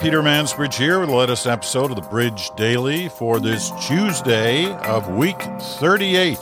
Peter 0.00 0.22
Mansbridge 0.22 0.76
here 0.76 0.98
with 0.98 1.10
the 1.10 1.14
latest 1.14 1.46
episode 1.46 1.90
of 1.90 1.96
the 1.96 2.08
Bridge 2.08 2.48
Daily 2.56 3.10
for 3.10 3.38
this 3.38 3.70
Tuesday 3.86 4.72
of 4.72 5.10
week 5.10 5.38
38. 5.38 6.38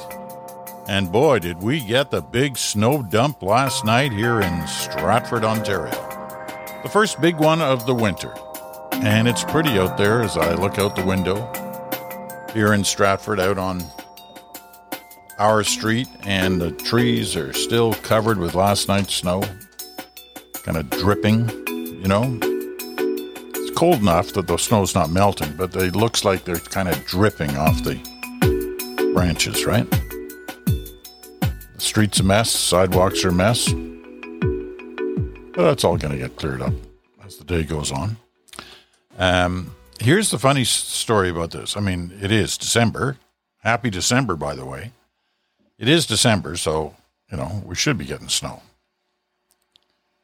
And 0.86 1.10
boy, 1.10 1.40
did 1.40 1.60
we 1.60 1.80
get 1.80 2.12
the 2.12 2.22
big 2.22 2.56
snow 2.56 3.02
dump 3.02 3.42
last 3.42 3.84
night 3.84 4.12
here 4.12 4.40
in 4.40 4.66
Stratford, 4.68 5.42
Ontario. 5.42 5.90
The 6.84 6.88
first 6.88 7.20
big 7.20 7.38
one 7.38 7.60
of 7.60 7.84
the 7.84 7.94
winter. 7.96 8.32
And 8.92 9.26
it's 9.26 9.42
pretty 9.42 9.70
out 9.70 9.98
there 9.98 10.22
as 10.22 10.36
I 10.36 10.54
look 10.54 10.78
out 10.78 10.94
the 10.94 11.04
window 11.04 11.50
here 12.54 12.72
in 12.74 12.84
Stratford 12.84 13.40
out 13.40 13.58
on 13.58 13.82
our 15.40 15.64
street, 15.64 16.06
and 16.22 16.60
the 16.60 16.70
trees 16.70 17.34
are 17.34 17.52
still 17.52 17.94
covered 17.94 18.38
with 18.38 18.54
last 18.54 18.86
night's 18.86 19.14
snow, 19.14 19.42
kind 20.62 20.78
of 20.78 20.88
dripping, 20.90 21.48
you 21.66 22.06
know 22.06 22.47
cold 23.78 24.00
enough 24.00 24.32
that 24.32 24.48
the 24.48 24.56
snow's 24.56 24.92
not 24.92 25.08
melting, 25.08 25.52
but 25.52 25.72
it 25.76 25.94
looks 25.94 26.24
like 26.24 26.42
they're 26.42 26.56
kind 26.56 26.88
of 26.88 27.06
dripping 27.06 27.56
off 27.56 27.84
the 27.84 27.94
branches, 29.14 29.64
right? 29.64 29.88
The 30.66 31.76
street's 31.76 32.18
a 32.18 32.24
mess, 32.24 32.50
sidewalks 32.50 33.24
are 33.24 33.28
a 33.28 33.32
mess. 33.32 33.72
But 35.54 35.62
that's 35.62 35.84
all 35.84 35.96
going 35.96 36.10
to 36.10 36.18
get 36.18 36.34
cleared 36.34 36.60
up 36.60 36.72
as 37.24 37.36
the 37.36 37.44
day 37.44 37.62
goes 37.62 37.92
on. 37.92 38.16
Um, 39.16 39.76
here's 40.00 40.32
the 40.32 40.40
funny 40.40 40.64
story 40.64 41.30
about 41.30 41.52
this. 41.52 41.76
I 41.76 41.80
mean, 41.80 42.18
it 42.20 42.32
is 42.32 42.58
December. 42.58 43.16
Happy 43.58 43.90
December, 43.90 44.34
by 44.34 44.56
the 44.56 44.66
way. 44.66 44.90
It 45.78 45.88
is 45.88 46.04
December, 46.04 46.56
so, 46.56 46.96
you 47.30 47.36
know, 47.36 47.62
we 47.64 47.76
should 47.76 47.96
be 47.96 48.06
getting 48.06 48.28
snow. 48.28 48.60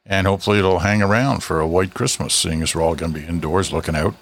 And 0.05 0.27
hopefully 0.27 0.59
it'll 0.59 0.79
hang 0.79 1.01
around 1.01 1.41
for 1.41 1.59
a 1.59 1.67
white 1.67 1.93
Christmas, 1.93 2.33
seeing 2.33 2.61
as 2.61 2.75
we're 2.75 2.83
all 2.83 2.95
going 2.95 3.13
to 3.13 3.19
be 3.19 3.25
indoors 3.25 3.73
looking 3.73 3.95
out. 3.95 4.15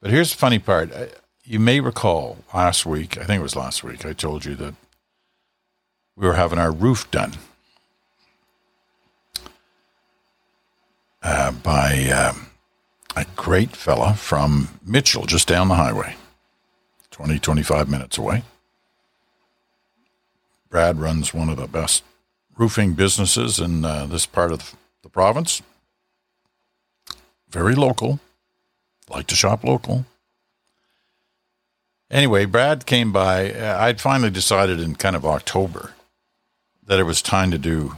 But 0.00 0.10
here's 0.12 0.30
the 0.30 0.38
funny 0.38 0.60
part. 0.60 0.92
You 1.44 1.58
may 1.58 1.80
recall 1.80 2.38
last 2.54 2.86
week, 2.86 3.18
I 3.18 3.24
think 3.24 3.40
it 3.40 3.42
was 3.42 3.56
last 3.56 3.82
week, 3.82 4.06
I 4.06 4.12
told 4.12 4.44
you 4.44 4.54
that 4.56 4.74
we 6.14 6.26
were 6.26 6.34
having 6.34 6.58
our 6.58 6.70
roof 6.70 7.10
done 7.10 7.34
uh, 11.22 11.50
by 11.50 12.08
um, 12.10 12.50
a 13.16 13.26
great 13.34 13.74
fella 13.74 14.14
from 14.14 14.78
Mitchell, 14.84 15.26
just 15.26 15.48
down 15.48 15.68
the 15.68 15.74
highway, 15.74 16.14
20, 17.10 17.38
25 17.38 17.88
minutes 17.88 18.16
away. 18.16 18.44
Brad 20.70 21.00
runs 21.00 21.34
one 21.34 21.48
of 21.48 21.56
the 21.56 21.66
best 21.66 22.04
roofing 22.56 22.94
businesses 22.94 23.58
in 23.58 23.84
uh, 23.84 24.06
this 24.06 24.26
part 24.26 24.52
of 24.52 24.74
the 25.02 25.08
province. 25.08 25.62
Very 27.48 27.74
local. 27.74 28.20
Like 29.08 29.26
to 29.28 29.36
shop 29.36 29.62
local. 29.62 30.04
Anyway, 32.10 32.44
Brad 32.44 32.86
came 32.86 33.12
by. 33.12 33.52
Uh, 33.52 33.78
I'd 33.80 34.00
finally 34.00 34.30
decided 34.30 34.80
in 34.80 34.96
kind 34.96 35.16
of 35.16 35.24
October 35.24 35.94
that 36.84 36.98
it 36.98 37.04
was 37.04 37.22
time 37.22 37.50
to 37.50 37.58
do 37.58 37.96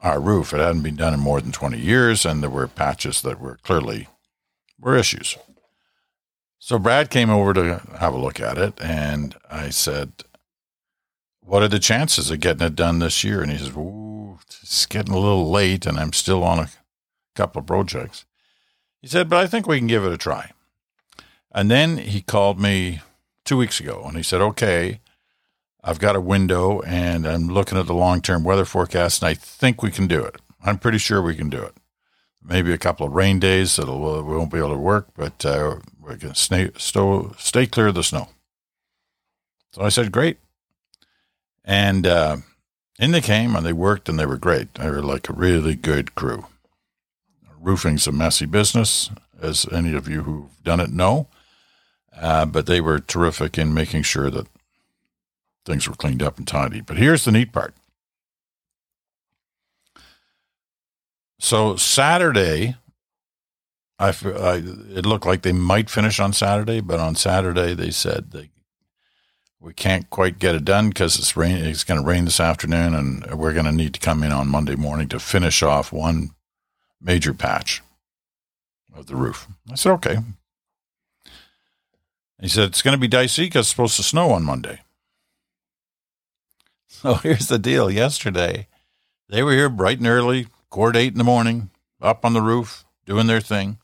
our 0.00 0.20
roof. 0.20 0.52
It 0.52 0.58
hadn't 0.58 0.82
been 0.82 0.96
done 0.96 1.14
in 1.14 1.20
more 1.20 1.40
than 1.40 1.52
20 1.52 1.78
years, 1.78 2.24
and 2.24 2.42
there 2.42 2.50
were 2.50 2.68
patches 2.68 3.22
that 3.22 3.40
were 3.40 3.58
clearly 3.62 4.08
were 4.80 4.96
issues. 4.96 5.36
So 6.58 6.78
Brad 6.78 7.10
came 7.10 7.30
over 7.30 7.52
to 7.54 7.80
have 7.98 8.14
a 8.14 8.18
look 8.18 8.40
at 8.40 8.58
it, 8.58 8.74
and 8.80 9.36
I 9.50 9.70
said, 9.70 10.12
what 11.40 11.62
are 11.62 11.68
the 11.68 11.78
chances 11.78 12.30
of 12.30 12.40
getting 12.40 12.66
it 12.66 12.76
done 12.76 12.98
this 12.98 13.24
year? 13.24 13.40
And 13.40 13.50
he 13.50 13.58
says, 13.58 13.74
it's 14.62 14.86
getting 14.86 15.14
a 15.14 15.18
little 15.18 15.50
late 15.50 15.86
and 15.86 15.98
I'm 15.98 16.12
still 16.12 16.42
on 16.44 16.58
a 16.58 16.70
couple 17.34 17.60
of 17.60 17.66
projects. 17.66 18.24
He 19.00 19.08
said, 19.08 19.28
but 19.28 19.38
I 19.38 19.46
think 19.46 19.66
we 19.66 19.78
can 19.78 19.86
give 19.86 20.04
it 20.04 20.12
a 20.12 20.18
try. 20.18 20.52
And 21.52 21.70
then 21.70 21.98
he 21.98 22.20
called 22.20 22.60
me 22.60 23.00
two 23.44 23.56
weeks 23.56 23.80
ago 23.80 24.02
and 24.04 24.16
he 24.16 24.22
said, 24.22 24.40
okay, 24.40 25.00
I've 25.82 25.98
got 25.98 26.16
a 26.16 26.20
window 26.20 26.80
and 26.82 27.26
I'm 27.26 27.48
looking 27.48 27.78
at 27.78 27.86
the 27.86 27.94
long 27.94 28.20
term 28.20 28.44
weather 28.44 28.64
forecast 28.64 29.22
and 29.22 29.30
I 29.30 29.34
think 29.34 29.82
we 29.82 29.90
can 29.90 30.06
do 30.06 30.22
it. 30.24 30.36
I'm 30.64 30.78
pretty 30.78 30.98
sure 30.98 31.22
we 31.22 31.36
can 31.36 31.48
do 31.48 31.62
it. 31.62 31.74
Maybe 32.42 32.72
a 32.72 32.78
couple 32.78 33.06
of 33.06 33.12
rain 33.12 33.38
days 33.38 33.76
that 33.76 33.86
we 33.86 33.92
won't 33.92 34.52
be 34.52 34.58
able 34.58 34.70
to 34.70 34.78
work, 34.78 35.08
but 35.16 35.44
uh, 35.44 35.76
we 36.00 36.16
can 36.16 36.34
stay, 36.34 36.70
stay 36.76 37.66
clear 37.66 37.88
of 37.88 37.94
the 37.94 38.02
snow. 38.02 38.28
So 39.72 39.82
I 39.82 39.90
said, 39.90 40.12
great. 40.12 40.38
And 41.64 42.06
uh, 42.06 42.38
in 42.98 43.12
they 43.12 43.20
came 43.20 43.54
and 43.54 43.64
they 43.64 43.72
worked 43.72 44.08
and 44.08 44.18
they 44.18 44.26
were 44.26 44.36
great. 44.36 44.74
They 44.74 44.90
were 44.90 45.02
like 45.02 45.28
a 45.28 45.32
really 45.32 45.74
good 45.74 46.14
crew. 46.14 46.46
Roofing's 47.60 48.06
a 48.06 48.12
messy 48.12 48.46
business, 48.46 49.10
as 49.40 49.66
any 49.72 49.94
of 49.94 50.08
you 50.08 50.22
who've 50.22 50.62
done 50.64 50.80
it 50.80 50.90
know. 50.90 51.28
Uh, 52.20 52.44
but 52.44 52.66
they 52.66 52.80
were 52.80 52.98
terrific 52.98 53.58
in 53.58 53.74
making 53.74 54.02
sure 54.02 54.30
that 54.30 54.46
things 55.64 55.88
were 55.88 55.94
cleaned 55.94 56.22
up 56.22 56.38
and 56.38 56.46
tidy. 56.46 56.80
But 56.80 56.96
here's 56.96 57.24
the 57.24 57.32
neat 57.32 57.52
part. 57.52 57.74
So 61.38 61.76
Saturday, 61.76 62.76
I, 63.98 64.08
I, 64.08 64.62
it 64.94 65.06
looked 65.06 65.26
like 65.26 65.42
they 65.42 65.52
might 65.52 65.90
finish 65.90 66.18
on 66.18 66.32
Saturday, 66.32 66.80
but 66.80 66.98
on 66.98 67.14
Saturday 67.14 67.74
they 67.74 67.90
said 67.90 68.32
they 68.32 68.50
we 69.60 69.72
can't 69.72 70.08
quite 70.10 70.38
get 70.38 70.54
it 70.54 70.64
done 70.64 70.88
because 70.88 71.18
it's 71.18 71.36
rain. 71.36 71.56
It's 71.56 71.84
going 71.84 72.00
to 72.00 72.06
rain 72.06 72.24
this 72.24 72.40
afternoon, 72.40 72.94
and 72.94 73.38
we're 73.38 73.52
going 73.52 73.66
to 73.66 73.72
need 73.72 73.94
to 73.94 74.00
come 74.00 74.22
in 74.22 74.32
on 74.32 74.48
Monday 74.48 74.76
morning 74.76 75.08
to 75.08 75.18
finish 75.18 75.62
off 75.62 75.92
one 75.92 76.30
major 77.00 77.34
patch 77.34 77.82
of 78.94 79.06
the 79.06 79.16
roof. 79.16 79.48
I 79.70 79.74
said, 79.74 79.92
okay. 79.92 80.18
He 82.40 82.48
said 82.48 82.68
it's 82.68 82.82
going 82.82 82.94
to 82.94 83.00
be 83.00 83.08
dicey 83.08 83.46
because 83.46 83.66
it's 83.66 83.70
supposed 83.70 83.96
to 83.96 84.02
snow 84.02 84.30
on 84.30 84.44
Monday. 84.44 84.80
So 86.90 87.14
here's 87.14 87.46
the 87.46 87.60
deal. 87.60 87.88
Yesterday, 87.90 88.66
they 89.28 89.44
were 89.44 89.52
here 89.52 89.68
bright 89.68 89.98
and 89.98 90.06
early, 90.08 90.48
quarter 90.68 90.98
eight 90.98 91.12
in 91.12 91.18
the 91.18 91.22
morning, 91.22 91.70
up 92.00 92.24
on 92.24 92.32
the 92.32 92.40
roof, 92.40 92.84
doing 93.06 93.28
their 93.28 93.42
thing. 93.42 93.78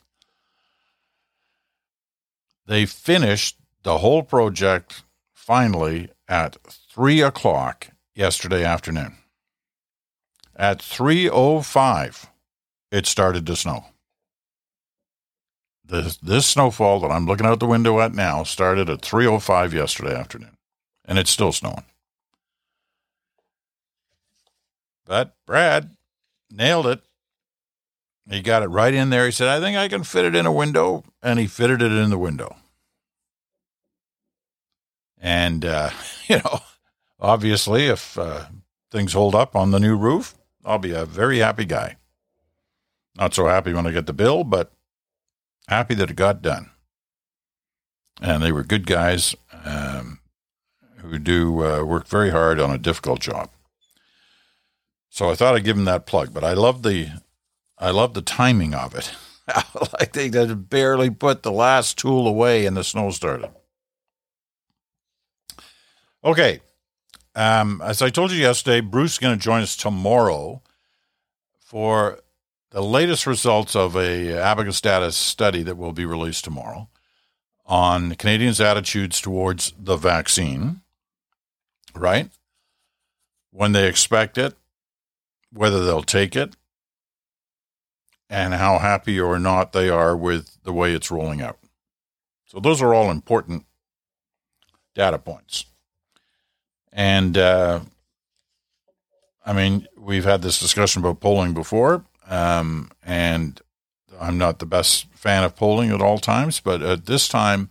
They 2.67 2.87
finished 2.87 3.57
the 3.85 3.99
whole 3.99 4.25
project 4.25 5.05
finally 5.45 6.09
at 6.27 6.57
3 6.67 7.21
o'clock 7.21 7.89
yesterday 8.15 8.65
afternoon. 8.65 9.17
At 10.57 10.79
3.05, 10.79 12.29
it 12.91 13.07
started 13.07 13.47
to 13.47 13.57
snow. 13.57 13.85
This, 15.85 16.17
this 16.17 16.47
snowfall 16.47 17.01
that 17.01 17.11
I'm 17.11 17.27
looking 17.27 17.47
out 17.47 17.61
the 17.61 17.67
window 17.67 18.01
at 18.01 18.15
now 18.15 18.43
started 18.43 18.89
at 18.89 19.03
3.05 19.03 19.73
yesterday 19.73 20.15
afternoon, 20.15 20.57
and 21.05 21.19
it's 21.19 21.31
still 21.31 21.53
snowing. 21.53 21.85
But 25.05 25.35
Brad 25.47 25.91
nailed 26.51 26.87
it. 26.87 27.03
He 28.31 28.41
got 28.41 28.63
it 28.63 28.69
right 28.69 28.95
in 28.95 29.11
there. 29.11 29.27
He 29.27 29.33
said, 29.33 29.49
I 29.49 29.61
think 29.61 29.77
I 29.77 29.89
can 29.89 30.03
fit 30.03 30.25
it 30.25 30.35
in 30.35 30.47
a 30.47 30.53
window. 30.53 31.05
And 31.23 31.39
he 31.39 31.47
fitted 31.47 31.83
it 31.83 31.93
in 31.93 32.09
the 32.09 32.17
window. 32.17 32.57
And, 35.25 35.65
uh, 35.65 35.91
you 36.29 36.37
know, 36.37 36.61
obviously, 37.19 37.87
if 37.87 38.17
uh, 38.17 38.45
things 38.93 39.15
hold 39.15 39.35
up 39.35 39.57
on 39.57 39.73
the 39.73 39.81
new 39.81 39.97
roof, 39.97 40.35
I'll 40.65 40.79
be 40.79 40.93
a 40.93 41.07
very 41.07 41.39
happy 41.39 41.65
guy. 41.65 41.97
Not 43.17 43.35
so 43.35 43.47
happy 43.47 43.73
when 43.73 43.87
I 43.87 43.93
get 43.93 44.07
the 44.07 44.13
bill, 44.13 44.45
but 44.45 44.73
happy 45.67 45.95
that 45.95 46.11
it 46.11 46.17
got 46.17 46.43
done. 46.43 46.71
And 48.21 48.43
they 48.43 48.53
were 48.53 48.63
good 48.63 48.87
guys 48.87 49.35
um, 49.65 50.21
who 50.99 51.19
do 51.19 51.65
uh, 51.65 51.85
work 51.85 52.07
very 52.07 52.31
hard 52.31 52.61
on 52.61 52.71
a 52.71 52.79
difficult 52.79 53.21
job. 53.21 53.51
So 55.09 55.31
I 55.31 55.37
thought 55.37 55.55
I'd 55.55 55.65
give 55.65 55.77
them 55.77 55.85
that 55.87 56.07
plug. 56.07 56.35
But 56.35 56.45
I 56.45 56.53
love 56.53 56.83
the, 56.83 57.09
I 57.79 57.91
love 57.91 58.15
the 58.15 58.23
timing 58.23 58.75
of 58.75 58.95
it. 58.95 59.15
like 59.99 60.13
they 60.13 60.29
barely 60.29 61.09
put 61.09 61.43
the 61.43 61.53
last 61.53 61.97
tool 61.99 62.27
away 62.27 62.67
and 62.67 62.77
the 62.77 62.85
snow 62.85 63.11
started. 63.11 63.51
Okay. 66.25 66.61
Um, 67.35 67.83
as 67.85 68.01
I 68.01 68.09
told 68.09 68.31
you 68.31 68.39
yesterday, 68.39 68.81
Bruce 68.81 69.15
is 69.15 69.19
going 69.19 69.37
to 69.37 69.43
join 69.43 69.63
us 69.63 69.77
tomorrow 69.77 70.63
for 71.59 72.21
the 72.71 72.83
latest 72.83 73.27
results 73.27 73.77
of 73.77 73.97
a 73.97 74.33
Abacus 74.33 74.81
data 74.81 75.13
study 75.13 75.63
that 75.65 75.77
will 75.77 75.93
be 75.93 76.07
released 76.07 76.45
tomorrow 76.45 76.89
on 77.67 78.15
Canadians' 78.15 78.61
attitudes 78.61 79.21
towards 79.21 79.73
the 79.79 79.97
vaccine, 79.97 80.81
right? 81.95 82.31
When 83.51 83.73
they 83.73 83.89
expect 83.89 84.39
it, 84.39 84.55
whether 85.53 85.85
they'll 85.85 86.03
take 86.03 86.35
it, 86.37 86.57
and 88.31 88.55
how 88.55 88.79
happy 88.79 89.21
or 89.21 89.39
not 89.39 89.73
they 89.73 89.89
are 89.89 90.17
with 90.17 90.63
the 90.65 90.73
way 90.73 90.95
it's 90.95 91.11
rolling 91.11 91.43
out. 91.43 91.59
So, 92.47 92.61
those 92.61 92.81
are 92.81 92.95
all 92.95 93.11
important 93.11 93.67
data 94.95 95.19
points. 95.19 95.67
And 96.95 97.37
uh, 97.37 97.81
I 99.45 99.53
mean, 99.53 99.89
we've 99.99 100.25
had 100.25 100.43
this 100.43 100.61
discussion 100.61 101.03
about 101.03 101.21
polling 101.21 101.53
before, 101.53 102.05
um, 102.29 102.91
and 103.03 103.61
I'm 104.21 104.39
not 104.39 104.61
the 104.61 104.67
best 104.67 105.07
fan 105.13 105.43
of 105.43 105.57
polling 105.57 105.91
at 105.91 106.01
all 106.01 106.19
times, 106.19 106.61
but 106.61 106.81
at 106.83 107.07
this 107.07 107.27
time, 107.27 107.69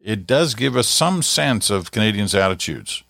it 0.00 0.26
does 0.26 0.54
give 0.54 0.76
us 0.76 0.86
some 0.86 1.20
sense 1.20 1.68
of 1.68 1.90
Canadians' 1.90 2.34
attitudes. 2.34 3.02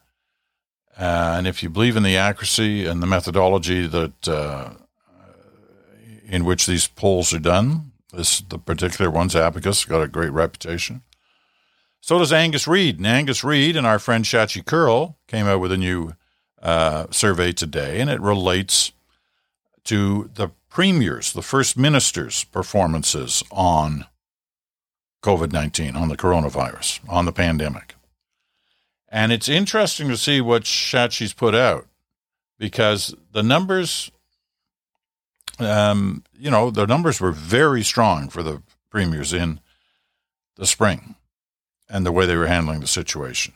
Uh, 0.99 1.35
and 1.37 1.47
if 1.47 1.63
you 1.63 1.71
believe 1.71 1.97
in 1.97 2.03
the 2.03 2.17
accuracy 2.17 2.87
and 2.87 3.03
the 3.03 3.07
methodology 3.07 3.87
that 3.87 4.29
uh, 4.29 4.71
in 6.27 6.45
which 6.45 6.67
these 6.67 6.87
polls 6.87 7.35
are 7.35 7.39
done, 7.39 7.93
this 8.13 8.41
the 8.41 8.59
particular 8.59 9.11
ones, 9.11 9.37
Abacus, 9.37 9.85
got 9.85 10.03
a 10.03 10.09
great 10.09 10.33
reputation. 10.33 11.03
So 12.01 12.19
does 12.19 12.33
Angus 12.33 12.67
Reid. 12.67 12.97
And 12.99 13.07
Angus 13.07 13.45
Reid 13.45 13.77
and 13.77 13.87
our 13.87 13.99
friend 13.99 14.25
Shachi 14.25 14.65
Kurl 14.65 15.17
came 15.29 15.47
out 15.47 15.61
with 15.61 15.73
a 15.73 15.77
new 15.77 16.15
uh, 16.63 17.07
survey 17.11 17.53
today, 17.53 18.01
and 18.01 18.11
it 18.11 18.21
relates 18.21 18.93
to 19.85 20.31
the 20.35 20.51
premiers, 20.69 21.33
the 21.33 21.43
first 21.43 21.77
minister's 21.77 22.45
performances 22.45 23.43
on 23.51 24.07
COVID 25.23 25.53
19, 25.53 25.97
on 25.97 26.09
the 26.09 26.17
coronavirus, 26.17 27.01
on 27.09 27.27
the 27.27 27.33
pandemic. 27.33 27.95
And 29.09 29.33
it's 29.33 29.49
interesting 29.49 30.09
to 30.09 30.17
see 30.17 30.41
what 30.41 30.63
Shachi's 30.63 31.33
put 31.33 31.55
out 31.55 31.87
because 32.59 33.15
the 33.33 33.43
numbers, 33.43 34.11
um, 35.59 36.25
you 36.39 36.51
know, 36.51 36.71
the 36.71 36.87
numbers 36.87 37.21
were 37.21 37.33
very 37.33 37.83
strong 37.83 38.29
for 38.29 38.43
the 38.43 38.63
premiers 38.91 39.33
in 39.33 39.61
the 40.57 40.67
spring 40.67 41.17
and 41.91 42.07
the 42.07 42.13
way 42.13 42.27
they 42.27 42.37
were 42.37 42.47
handling 42.47 42.81
the 42.81 42.87
situation. 42.87 43.55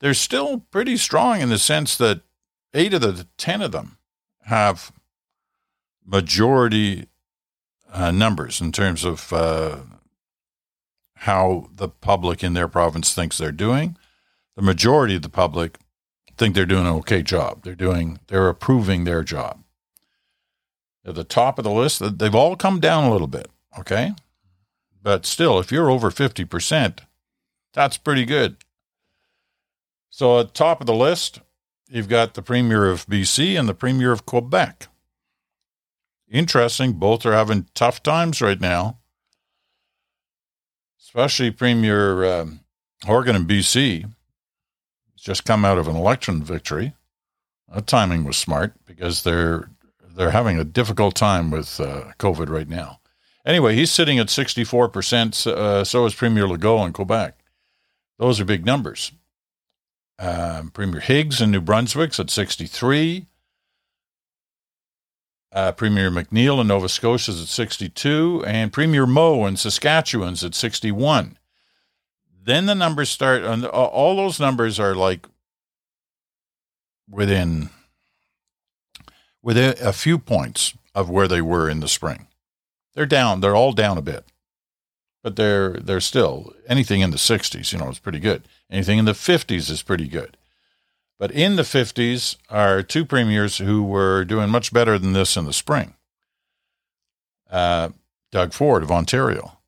They're 0.00 0.14
still 0.14 0.60
pretty 0.70 0.96
strong 0.96 1.40
in 1.40 1.48
the 1.48 1.58
sense 1.58 1.96
that 1.96 2.20
eight 2.74 2.94
of 2.94 3.00
the 3.00 3.26
10 3.38 3.62
of 3.62 3.72
them 3.72 3.98
have 4.42 4.92
majority 6.04 7.06
uh, 7.92 8.10
numbers 8.10 8.60
in 8.60 8.72
terms 8.72 9.04
of 9.04 9.32
uh, 9.32 9.78
how 11.16 11.68
the 11.74 11.88
public 11.88 12.44
in 12.44 12.52
their 12.52 12.68
province 12.68 13.14
thinks 13.14 13.38
they're 13.38 13.52
doing. 13.52 13.96
The 14.54 14.62
majority 14.62 15.16
of 15.16 15.22
the 15.22 15.28
public 15.28 15.78
think 16.36 16.54
they're 16.54 16.66
doing 16.66 16.86
an 16.86 16.92
okay 16.94 17.22
job. 17.22 17.62
They're 17.62 17.74
doing, 17.74 18.20
they're 18.28 18.48
approving 18.48 19.04
their 19.04 19.22
job. 19.22 19.62
At 21.04 21.14
the 21.14 21.24
top 21.24 21.58
of 21.58 21.64
the 21.64 21.70
list, 21.70 22.18
they've 22.18 22.34
all 22.34 22.56
come 22.56 22.80
down 22.80 23.04
a 23.04 23.12
little 23.12 23.28
bit, 23.28 23.48
okay? 23.78 24.12
But 25.02 25.24
still, 25.24 25.58
if 25.58 25.70
you're 25.70 25.90
over 25.90 26.10
50%, 26.10 26.98
that's 27.76 27.98
pretty 27.98 28.24
good. 28.24 28.56
So 30.08 30.40
at 30.40 30.54
top 30.54 30.80
of 30.80 30.86
the 30.86 30.94
list, 30.94 31.40
you've 31.88 32.08
got 32.08 32.32
the 32.32 32.42
Premier 32.42 32.86
of 32.86 33.06
BC 33.06 33.56
and 33.56 33.68
the 33.68 33.74
Premier 33.74 34.12
of 34.12 34.24
Quebec. 34.24 34.88
Interesting, 36.28 36.94
both 36.94 37.26
are 37.26 37.34
having 37.34 37.66
tough 37.74 38.02
times 38.02 38.40
right 38.40 38.60
now, 38.60 38.98
especially 40.98 41.50
Premier 41.50 42.24
um, 42.24 42.60
Horgan 43.04 43.36
in 43.36 43.46
BC. 43.46 44.10
He's 45.12 45.22
just 45.22 45.44
come 45.44 45.64
out 45.64 45.76
of 45.76 45.86
an 45.86 45.94
election 45.94 46.42
victory. 46.42 46.94
That 47.72 47.86
timing 47.86 48.24
was 48.24 48.38
smart 48.38 48.72
because 48.86 49.22
they're 49.22 49.68
they're 50.16 50.30
having 50.30 50.58
a 50.58 50.64
difficult 50.64 51.14
time 51.14 51.50
with 51.50 51.78
uh, 51.78 52.12
COVID 52.18 52.48
right 52.48 52.68
now. 52.68 53.00
Anyway, 53.44 53.74
he's 53.74 53.92
sitting 53.92 54.18
at 54.18 54.28
64%. 54.28 55.46
Uh, 55.46 55.84
so 55.84 56.06
is 56.06 56.14
Premier 56.14 56.46
Legault 56.46 56.86
in 56.86 56.92
Quebec. 56.94 57.36
Those 58.18 58.40
are 58.40 58.44
big 58.44 58.64
numbers. 58.64 59.12
Um, 60.18 60.70
Premier 60.70 61.00
Higgs 61.00 61.40
in 61.40 61.50
New 61.50 61.60
Brunswick's 61.60 62.18
at 62.18 62.30
63. 62.30 63.26
Uh, 65.52 65.72
Premier 65.72 66.10
McNeil 66.10 66.60
in 66.60 66.66
Nova 66.66 66.88
Scotia's 66.88 67.40
at 67.40 67.48
62, 67.48 68.44
and 68.46 68.72
Premier 68.72 69.06
Moe 69.06 69.46
in 69.46 69.56
Saskatchewan's 69.56 70.44
at 70.44 70.54
61. 70.54 71.38
Then 72.42 72.66
the 72.66 72.74
numbers 72.74 73.10
start, 73.10 73.42
and 73.42 73.64
all 73.64 74.16
those 74.16 74.38
numbers 74.38 74.78
are 74.78 74.94
like 74.94 75.26
within 77.08 77.70
within 79.42 79.74
a 79.80 79.92
few 79.92 80.18
points 80.18 80.74
of 80.94 81.08
where 81.08 81.28
they 81.28 81.40
were 81.40 81.70
in 81.70 81.80
the 81.80 81.88
spring. 81.88 82.26
They're 82.94 83.06
down. 83.06 83.40
They're 83.40 83.56
all 83.56 83.72
down 83.72 83.98
a 83.98 84.02
bit, 84.02 84.24
but 85.26 85.34
they're 85.34 85.70
they're 85.70 86.00
still 86.00 86.54
anything 86.68 87.00
in 87.00 87.10
the 87.10 87.16
60s. 87.16 87.72
You 87.72 87.80
know, 87.80 87.90
is 87.90 87.98
pretty 87.98 88.20
good. 88.20 88.44
Anything 88.70 89.00
in 89.00 89.06
the 89.06 89.10
50s 89.10 89.68
is 89.68 89.82
pretty 89.82 90.06
good. 90.06 90.36
But 91.18 91.32
in 91.32 91.56
the 91.56 91.64
50s 91.64 92.36
are 92.48 92.80
two 92.80 93.04
premiers 93.04 93.58
who 93.58 93.82
were 93.82 94.24
doing 94.24 94.50
much 94.50 94.72
better 94.72 95.00
than 95.00 95.14
this 95.14 95.36
in 95.36 95.44
the 95.44 95.52
spring. 95.52 95.94
Uh, 97.50 97.88
Doug 98.30 98.52
Ford 98.52 98.84
of 98.84 98.92
Ontario 98.92 99.58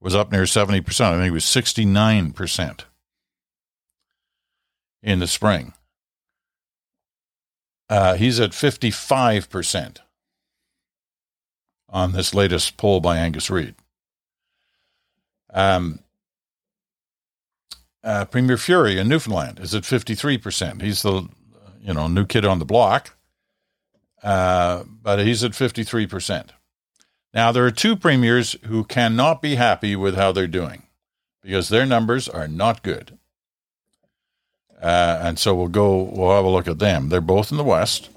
was 0.00 0.16
up 0.16 0.32
near 0.32 0.42
70%. 0.42 1.00
I 1.00 1.18
think 1.18 1.28
it 1.28 1.30
was 1.30 1.44
69% 1.44 2.80
in 5.04 5.20
the 5.20 5.28
spring. 5.28 5.72
Uh, 7.88 8.14
he's 8.14 8.40
at 8.40 8.50
55% 8.50 9.98
on 11.88 12.10
this 12.10 12.34
latest 12.34 12.76
poll 12.76 12.98
by 12.98 13.16
Angus 13.16 13.50
Reid. 13.50 13.76
Um, 15.52 16.00
uh, 18.02 18.24
Premier 18.26 18.56
Furey 18.56 18.96
in 18.96 19.08
Newfoundland 19.08 19.60
is 19.60 19.74
at 19.74 19.82
53%. 19.82 20.82
He's 20.82 21.02
the 21.02 21.28
you 21.82 21.94
know 21.94 22.08
new 22.08 22.24
kid 22.24 22.44
on 22.44 22.58
the 22.58 22.64
block, 22.64 23.16
uh, 24.22 24.84
but 24.86 25.18
he's 25.18 25.44
at 25.44 25.52
53%. 25.52 26.50
Now 27.32 27.52
there 27.52 27.64
are 27.64 27.70
two 27.70 27.96
premiers 27.96 28.56
who 28.66 28.84
cannot 28.84 29.42
be 29.42 29.54
happy 29.56 29.94
with 29.96 30.16
how 30.16 30.32
they're 30.32 30.46
doing 30.46 30.84
because 31.42 31.68
their 31.68 31.86
numbers 31.86 32.28
are 32.28 32.48
not 32.48 32.82
good. 32.82 33.18
Uh, 34.80 35.18
and 35.22 35.38
so 35.38 35.54
we'll 35.54 35.68
go. 35.68 36.02
We'll 36.02 36.34
have 36.34 36.44
a 36.44 36.48
look 36.48 36.66
at 36.66 36.78
them. 36.78 37.10
They're 37.10 37.20
both 37.20 37.50
in 37.50 37.58
the 37.58 37.64
West, 37.64 38.08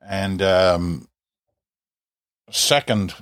and 0.00 0.40
um, 0.40 1.06
second 2.50 3.14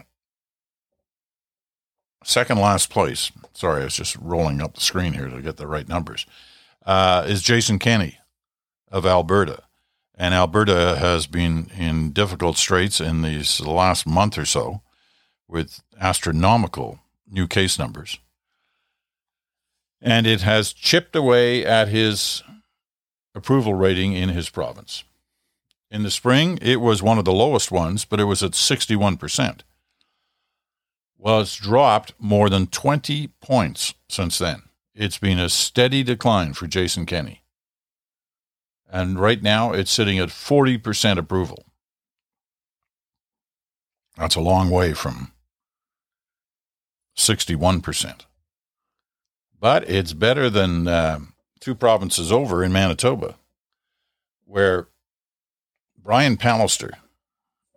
second 2.28 2.58
last 2.58 2.90
place, 2.90 3.32
sorry, 3.54 3.80
I 3.80 3.84
was 3.84 3.96
just 3.96 4.16
rolling 4.16 4.60
up 4.60 4.74
the 4.74 4.80
screen 4.80 5.14
here 5.14 5.28
to 5.28 5.40
get 5.40 5.56
the 5.56 5.66
right 5.66 5.88
numbers, 5.88 6.26
uh, 6.84 7.24
is 7.26 7.42
Jason 7.42 7.78
Kenney 7.78 8.18
of 8.90 9.06
Alberta. 9.06 9.62
And 10.14 10.34
Alberta 10.34 10.96
has 10.98 11.26
been 11.26 11.70
in 11.76 12.10
difficult 12.10 12.56
straits 12.56 13.00
in 13.00 13.22
these 13.22 13.60
last 13.60 14.06
month 14.06 14.36
or 14.36 14.44
so 14.44 14.82
with 15.46 15.80
astronomical 15.98 17.00
new 17.30 17.46
case 17.46 17.78
numbers. 17.78 18.18
And 20.00 20.26
it 20.26 20.42
has 20.42 20.72
chipped 20.72 21.16
away 21.16 21.64
at 21.64 21.88
his 21.88 22.42
approval 23.34 23.74
rating 23.74 24.12
in 24.12 24.28
his 24.28 24.50
province. 24.50 25.04
In 25.90 26.02
the 26.02 26.10
spring, 26.10 26.58
it 26.60 26.80
was 26.80 27.02
one 27.02 27.18
of 27.18 27.24
the 27.24 27.32
lowest 27.32 27.70
ones, 27.70 28.04
but 28.04 28.20
it 28.20 28.24
was 28.24 28.42
at 28.42 28.52
61%. 28.52 29.60
It's 31.20 31.56
dropped 31.56 32.14
more 32.18 32.48
than 32.48 32.66
20 32.66 33.28
points 33.40 33.94
since 34.08 34.38
then. 34.38 34.62
It's 34.94 35.18
been 35.18 35.38
a 35.38 35.48
steady 35.48 36.02
decline 36.02 36.54
for 36.54 36.66
Jason 36.66 37.06
Kenney. 37.06 37.42
And 38.90 39.20
right 39.20 39.42
now, 39.42 39.72
it's 39.72 39.90
sitting 39.90 40.18
at 40.18 40.30
40% 40.30 41.18
approval. 41.18 41.66
That's 44.16 44.34
a 44.34 44.40
long 44.40 44.70
way 44.70 44.94
from 44.94 45.32
61%. 47.16 48.22
But 49.60 49.88
it's 49.88 50.12
better 50.12 50.48
than 50.48 50.88
uh, 50.88 51.20
two 51.60 51.74
provinces 51.74 52.32
over 52.32 52.64
in 52.64 52.72
Manitoba, 52.72 53.36
where 54.44 54.88
Brian 55.96 56.36
Pallister, 56.36 56.92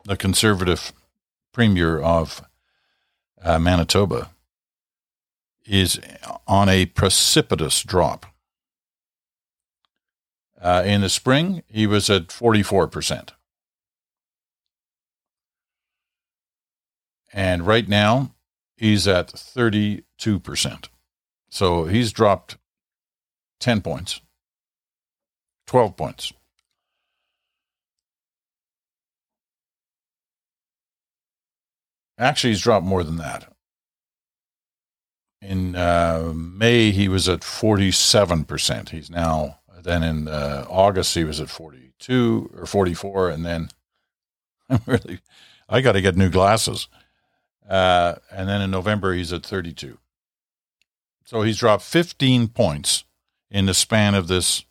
the 0.06 0.16
conservative 0.16 0.94
premier 1.52 2.00
of 2.00 2.42
uh, 3.44 3.60
Manitoba, 3.60 4.32
is 5.66 6.00
on 6.48 6.70
a 6.70 6.86
precipitous 6.86 7.84
drop. 7.84 8.26
Uh, 10.60 10.84
in 10.86 11.02
the 11.02 11.10
spring, 11.10 11.64
he 11.68 11.88
was 11.88 12.10
at 12.10 12.28
44%. 12.28 13.30
And 17.34 17.66
right 17.66 17.88
now, 17.88 18.36
he's 18.76 19.08
at 19.08 19.28
32%. 19.28 20.04
So 21.50 21.86
he's 21.86 22.12
dropped 22.12 22.58
10 23.60 23.82
points, 23.82 24.22
12 25.68 25.96
points. 25.96 26.34
Actually, 32.22 32.52
he's 32.52 32.62
dropped 32.62 32.86
more 32.86 33.04
than 33.04 33.18
that. 33.18 33.52
In 35.42 35.76
uh, 35.76 36.32
May, 36.36 36.92
he 36.92 37.08
was 37.08 37.28
at 37.28 37.40
47%. 37.40 38.90
He's 38.90 39.10
now, 39.10 39.58
then 39.82 40.04
in 40.04 40.28
uh, 40.28 40.68
August, 40.70 41.16
he 41.16 41.24
was 41.24 41.42
at 41.42 41.50
42 41.50 42.52
or 42.56 42.68
44. 42.68 43.32
And 43.32 43.44
then 43.44 43.70
I'm 44.70 44.82
really, 44.86 45.20
I 45.68 45.82
got 45.82 45.94
to 45.94 46.02
get 46.02 46.16
new 46.16 46.30
glasses. 46.30 46.88
Uh, 47.68 48.16
and 48.32 48.48
then 48.48 48.62
in 48.62 48.70
November, 48.70 49.14
he's 49.14 49.34
at 49.34 49.44
32. 49.44 49.98
So 51.26 51.42
he's 51.42 51.58
dropped 51.58 51.84
15 51.84 52.50
points 52.50 53.04
in 53.50 53.66
the 53.66 53.74
span 53.74 54.14
of 54.14 54.28
this 54.28 54.64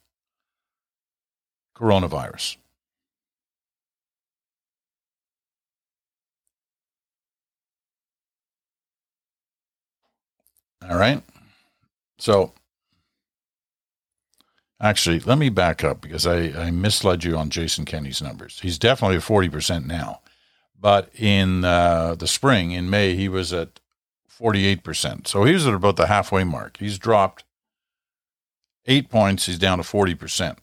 coronavirus. 1.77 2.59
All 10.89 10.97
right. 10.97 11.23
So 12.19 12.53
actually, 14.81 15.21
let 15.21 15.39
me 15.39 15.49
back 15.49 15.85
up 15.85 16.01
because 16.01 16.27
I, 16.27 16.67
I 16.67 16.71
misled 16.71 17.25
you 17.25 17.37
on 17.37 17.51
Jason 17.51 17.85
Kenney's 17.85 18.23
numbers. 18.23 18.61
He's 18.61 18.79
definitely 18.79 19.17
at 19.17 19.23
40% 19.23 19.87
now. 19.87 20.21
But 20.79 21.11
in 21.15 21.65
uh, 21.65 22.15
the 22.15 22.27
spring, 22.27 22.71
in 22.71 22.89
May, 22.89 23.15
he 23.15 23.29
was 23.29 23.53
at 23.53 23.81
48%. 24.41 25.27
So 25.27 25.45
he 25.45 25.53
was 25.53 25.67
at 25.67 25.75
about 25.75 25.97
the 25.97 26.07
halfway 26.07 26.45
mark. 26.45 26.79
He's 26.79 26.99
dropped 26.99 27.45
eight 28.87 29.11
points. 29.11 29.47
He's 29.47 29.59
down 29.59 29.79
to 29.79 29.85
40%. 29.85 30.57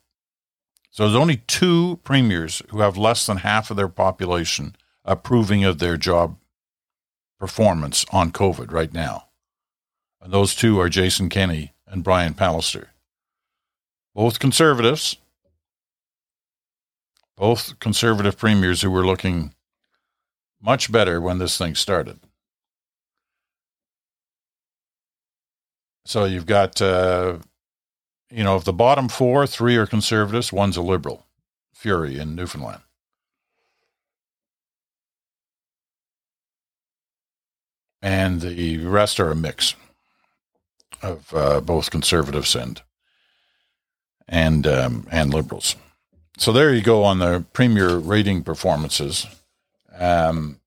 So 0.89 1.03
there's 1.03 1.15
only 1.15 1.43
two 1.45 1.99
premiers 2.03 2.63
who 2.69 2.79
have 2.79 2.97
less 2.97 3.27
than 3.27 3.37
half 3.37 3.69
of 3.69 3.77
their 3.77 3.87
population 3.87 4.75
approving 5.05 5.63
of 5.63 5.77
their 5.77 5.95
job 5.95 6.37
performance 7.39 8.03
on 8.11 8.31
COVID 8.31 8.71
right 8.71 8.91
now. 8.91 9.26
And 10.21 10.33
those 10.33 10.55
two 10.55 10.79
are 10.79 10.89
Jason 10.89 11.29
Kenney 11.29 11.73
and 11.85 12.03
Brian 12.03 12.33
Pallister. 12.33 12.87
Both 14.15 14.39
conservatives, 14.39 15.17
both 17.35 17.79
conservative 17.79 18.37
premiers 18.37 18.81
who 18.81 18.89
were 18.89 19.05
looking 19.05 19.53
much 20.59 20.91
better 20.91 21.21
when 21.21 21.37
this 21.37 21.57
thing 21.57 21.75
started. 21.75 22.19
So 26.05 26.25
you've 26.25 26.45
got, 26.45 26.81
uh, 26.81 27.37
you 28.31 28.43
know, 28.43 28.55
of 28.55 28.63
the 28.63 28.73
bottom 28.73 29.07
four, 29.07 29.45
three 29.45 29.75
are 29.75 29.85
conservatives, 29.85 30.51
one's 30.51 30.77
a 30.77 30.81
liberal, 30.81 31.27
Furey 31.75 32.17
in 32.17 32.33
Newfoundland. 32.33 32.81
And 38.01 38.41
the 38.41 38.77
rest 38.79 39.19
are 39.19 39.31
a 39.31 39.35
mix 39.35 39.75
of 41.01 41.33
uh, 41.33 41.61
both 41.61 41.91
conservatives 41.91 42.55
and 42.55 42.81
and 44.27 44.67
um, 44.67 45.07
and 45.11 45.33
liberals. 45.33 45.75
So 46.37 46.51
there 46.51 46.73
you 46.73 46.81
go 46.81 47.03
on 47.03 47.19
the 47.19 47.45
premier 47.53 47.97
rating 47.97 48.43
performances. 48.43 49.25
Um, 49.97 50.59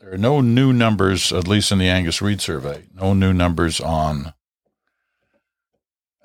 there 0.00 0.14
are 0.14 0.18
no 0.18 0.40
new 0.40 0.72
numbers, 0.72 1.32
at 1.32 1.48
least 1.48 1.72
in 1.72 1.78
the 1.78 1.88
Angus 1.88 2.22
Reid 2.22 2.40
survey. 2.40 2.84
No 2.94 3.14
new 3.14 3.32
numbers 3.32 3.80
on 3.80 4.34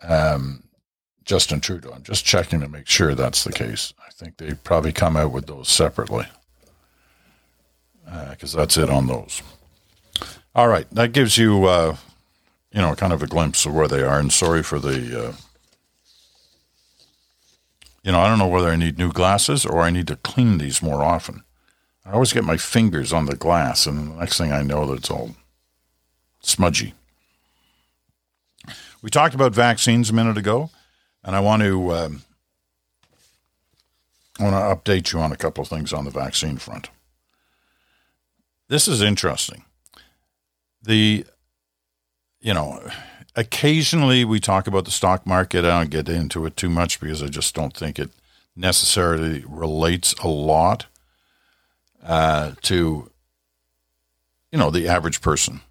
um, 0.03 0.63
Justin 1.23 1.61
Trudeau. 1.61 1.91
I'm 1.93 2.03
just 2.03 2.25
checking 2.25 2.59
to 2.59 2.67
make 2.67 2.87
sure 2.87 3.15
that's 3.15 3.43
the 3.43 3.53
case. 3.53 3.93
I 4.05 4.11
think 4.11 4.37
they 4.37 4.53
probably 4.53 4.91
come 4.91 5.15
out 5.15 5.31
with 5.31 5.47
those 5.47 5.69
separately 5.69 6.25
because 8.31 8.55
uh, 8.55 8.59
that's 8.59 8.77
it 8.77 8.89
on 8.89 9.07
those. 9.07 9.41
All 10.55 10.67
right, 10.67 10.87
that 10.91 11.13
gives 11.13 11.37
you 11.37 11.65
uh, 11.65 11.95
you 12.71 12.81
know, 12.81 12.95
kind 12.95 13.13
of 13.13 13.23
a 13.23 13.27
glimpse 13.27 13.65
of 13.65 13.73
where 13.73 13.87
they 13.87 14.01
are. 14.01 14.19
And 14.19 14.31
sorry 14.31 14.63
for 14.63 14.79
the, 14.79 15.27
uh, 15.27 15.33
you 18.03 18.11
know, 18.11 18.19
I 18.19 18.27
don't 18.27 18.39
know 18.39 18.47
whether 18.47 18.69
I 18.69 18.75
need 18.75 18.97
new 18.97 19.11
glasses 19.11 19.65
or 19.65 19.81
I 19.81 19.89
need 19.89 20.07
to 20.07 20.15
clean 20.17 20.57
these 20.57 20.81
more 20.81 21.03
often. 21.03 21.43
I 22.05 22.13
always 22.13 22.33
get 22.33 22.43
my 22.43 22.57
fingers 22.57 23.13
on 23.13 23.25
the 23.25 23.35
glass, 23.35 23.85
and 23.85 24.13
the 24.13 24.15
next 24.15 24.37
thing 24.37 24.51
I 24.51 24.63
know, 24.63 24.85
that 24.87 24.99
it's 24.99 25.11
all 25.11 25.35
smudgy. 26.41 26.95
We 29.01 29.09
talked 29.09 29.35
about 29.35 29.53
vaccines 29.53 30.09
a 30.09 30.13
minute 30.13 30.37
ago, 30.37 30.71
and 31.23 31.35
I 31.35 31.39
want 31.39 31.61
to 31.61 31.93
um, 31.93 32.21
I 34.39 34.43
want 34.43 34.55
to 34.85 34.91
update 34.91 35.13
you 35.13 35.19
on 35.19 35.31
a 35.31 35.37
couple 35.37 35.61
of 35.61 35.67
things 35.67 35.93
on 35.93 36.05
the 36.05 36.11
vaccine 36.11 36.57
front. 36.57 36.89
This 38.69 38.87
is 38.87 39.01
interesting. 39.01 39.65
The 40.81 41.25
you 42.41 42.53
know, 42.53 42.81
occasionally 43.35 44.25
we 44.25 44.39
talk 44.39 44.67
about 44.67 44.85
the 44.85 44.91
stock 44.91 45.25
market. 45.25 45.65
I 45.65 45.79
don't 45.79 45.89
get 45.89 46.09
into 46.09 46.45
it 46.45 46.55
too 46.55 46.69
much 46.69 46.99
because 46.99 47.21
I 47.21 47.27
just 47.27 47.53
don't 47.55 47.75
think 47.75 47.99
it 47.99 48.09
necessarily 48.55 49.43
relates 49.47 50.13
a 50.15 50.27
lot 50.27 50.85
uh, 52.03 52.53
to, 52.63 53.09
you 54.51 54.59
know, 54.59 54.69
the 54.69 54.87
average 54.87 55.21
person. 55.21 55.61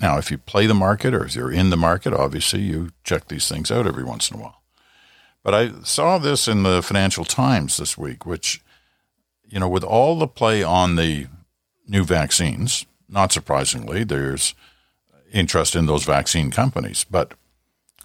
Now, 0.00 0.18
if 0.18 0.30
you 0.30 0.38
play 0.38 0.66
the 0.66 0.74
market 0.74 1.14
or 1.14 1.24
if 1.24 1.36
you're 1.36 1.52
in 1.52 1.70
the 1.70 1.76
market, 1.76 2.12
obviously 2.12 2.60
you 2.60 2.90
check 3.04 3.28
these 3.28 3.48
things 3.48 3.70
out 3.70 3.86
every 3.86 4.04
once 4.04 4.30
in 4.30 4.38
a 4.38 4.42
while. 4.42 4.62
But 5.42 5.54
I 5.54 5.70
saw 5.82 6.18
this 6.18 6.48
in 6.48 6.62
the 6.62 6.82
Financial 6.82 7.24
Times 7.24 7.76
this 7.76 7.98
week, 7.98 8.26
which, 8.26 8.60
you 9.48 9.60
know, 9.60 9.68
with 9.68 9.84
all 9.84 10.18
the 10.18 10.26
play 10.26 10.62
on 10.62 10.96
the 10.96 11.26
new 11.86 12.04
vaccines, 12.04 12.86
not 13.08 13.32
surprisingly, 13.32 14.04
there's 14.04 14.54
interest 15.32 15.74
in 15.74 15.86
those 15.86 16.04
vaccine 16.04 16.50
companies. 16.50 17.04
But 17.10 17.34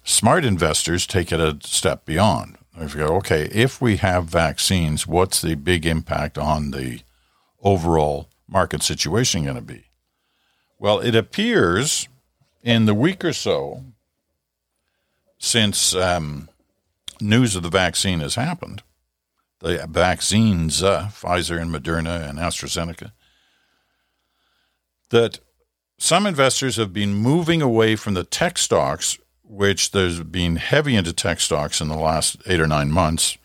smart 0.02 0.44
investors 0.44 1.06
take 1.06 1.30
it 1.32 1.40
a 1.40 1.58
step 1.62 2.04
beyond. 2.04 2.56
If 2.76 2.94
you 2.94 3.00
go, 3.00 3.16
okay, 3.16 3.48
if 3.52 3.80
we 3.80 3.96
have 3.96 4.26
vaccines, 4.26 5.06
what's 5.06 5.42
the 5.42 5.56
big 5.56 5.84
impact 5.84 6.38
on 6.38 6.70
the 6.70 7.00
overall 7.62 8.28
market 8.48 8.82
situation 8.82 9.44
going 9.44 9.56
to 9.56 9.62
be? 9.62 9.84
Well, 10.78 11.00
it 11.00 11.16
appears 11.16 12.08
in 12.62 12.86
the 12.86 12.94
week 12.94 13.24
or 13.24 13.32
so 13.32 13.82
since 15.38 15.94
um, 15.94 16.48
news 17.20 17.56
of 17.56 17.62
the 17.62 17.68
vaccine 17.68 18.20
has 18.20 18.36
happened, 18.36 18.82
the 19.60 19.86
vaccines, 19.88 20.82
uh, 20.82 21.08
Pfizer 21.12 21.60
and 21.60 21.74
Moderna 21.74 22.28
and 22.28 22.38
AstraZeneca, 22.38 23.12
that 25.10 25.40
some 25.98 26.26
investors 26.26 26.76
have 26.76 26.92
been 26.92 27.12
moving 27.14 27.60
away 27.60 27.96
from 27.96 28.14
the 28.14 28.24
tech 28.24 28.56
stocks, 28.56 29.18
which 29.42 29.90
there's 29.90 30.22
been 30.22 30.56
heavy 30.56 30.94
into 30.94 31.12
tech 31.12 31.40
stocks 31.40 31.80
in 31.80 31.88
the 31.88 31.96
last 31.96 32.36
eight 32.46 32.60
or 32.60 32.68
nine 32.68 32.90
months. 32.90 33.36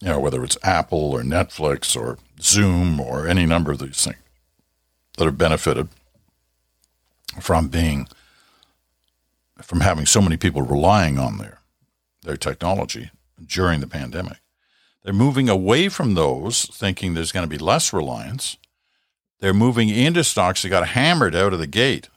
You 0.00 0.08
know, 0.08 0.20
whether 0.20 0.44
it's 0.44 0.58
Apple 0.62 1.10
or 1.12 1.22
Netflix 1.22 2.00
or 2.00 2.18
Zoom 2.40 3.00
or 3.00 3.26
any 3.26 3.46
number 3.46 3.72
of 3.72 3.80
these 3.80 4.04
things 4.04 4.18
that 5.18 5.24
have 5.24 5.38
benefited 5.38 5.88
from 7.40 7.68
being 7.68 8.08
from 9.62 9.80
having 9.80 10.04
so 10.04 10.20
many 10.20 10.36
people 10.36 10.62
relying 10.62 11.18
on 11.18 11.38
their 11.38 11.58
their 12.22 12.36
technology 12.36 13.10
during 13.44 13.80
the 13.80 13.86
pandemic. 13.86 14.38
They're 15.02 15.14
moving 15.14 15.48
away 15.48 15.88
from 15.88 16.14
those, 16.14 16.66
thinking 16.66 17.14
there's 17.14 17.32
going 17.32 17.48
to 17.48 17.58
be 17.58 17.62
less 17.62 17.92
reliance, 17.92 18.56
they're 19.40 19.54
moving 19.54 19.88
into 19.88 20.24
stocks 20.24 20.62
that 20.62 20.68
got 20.70 20.88
hammered 20.88 21.34
out 21.34 21.52
of 21.52 21.58
the 21.58 21.66
gate. 21.66 22.08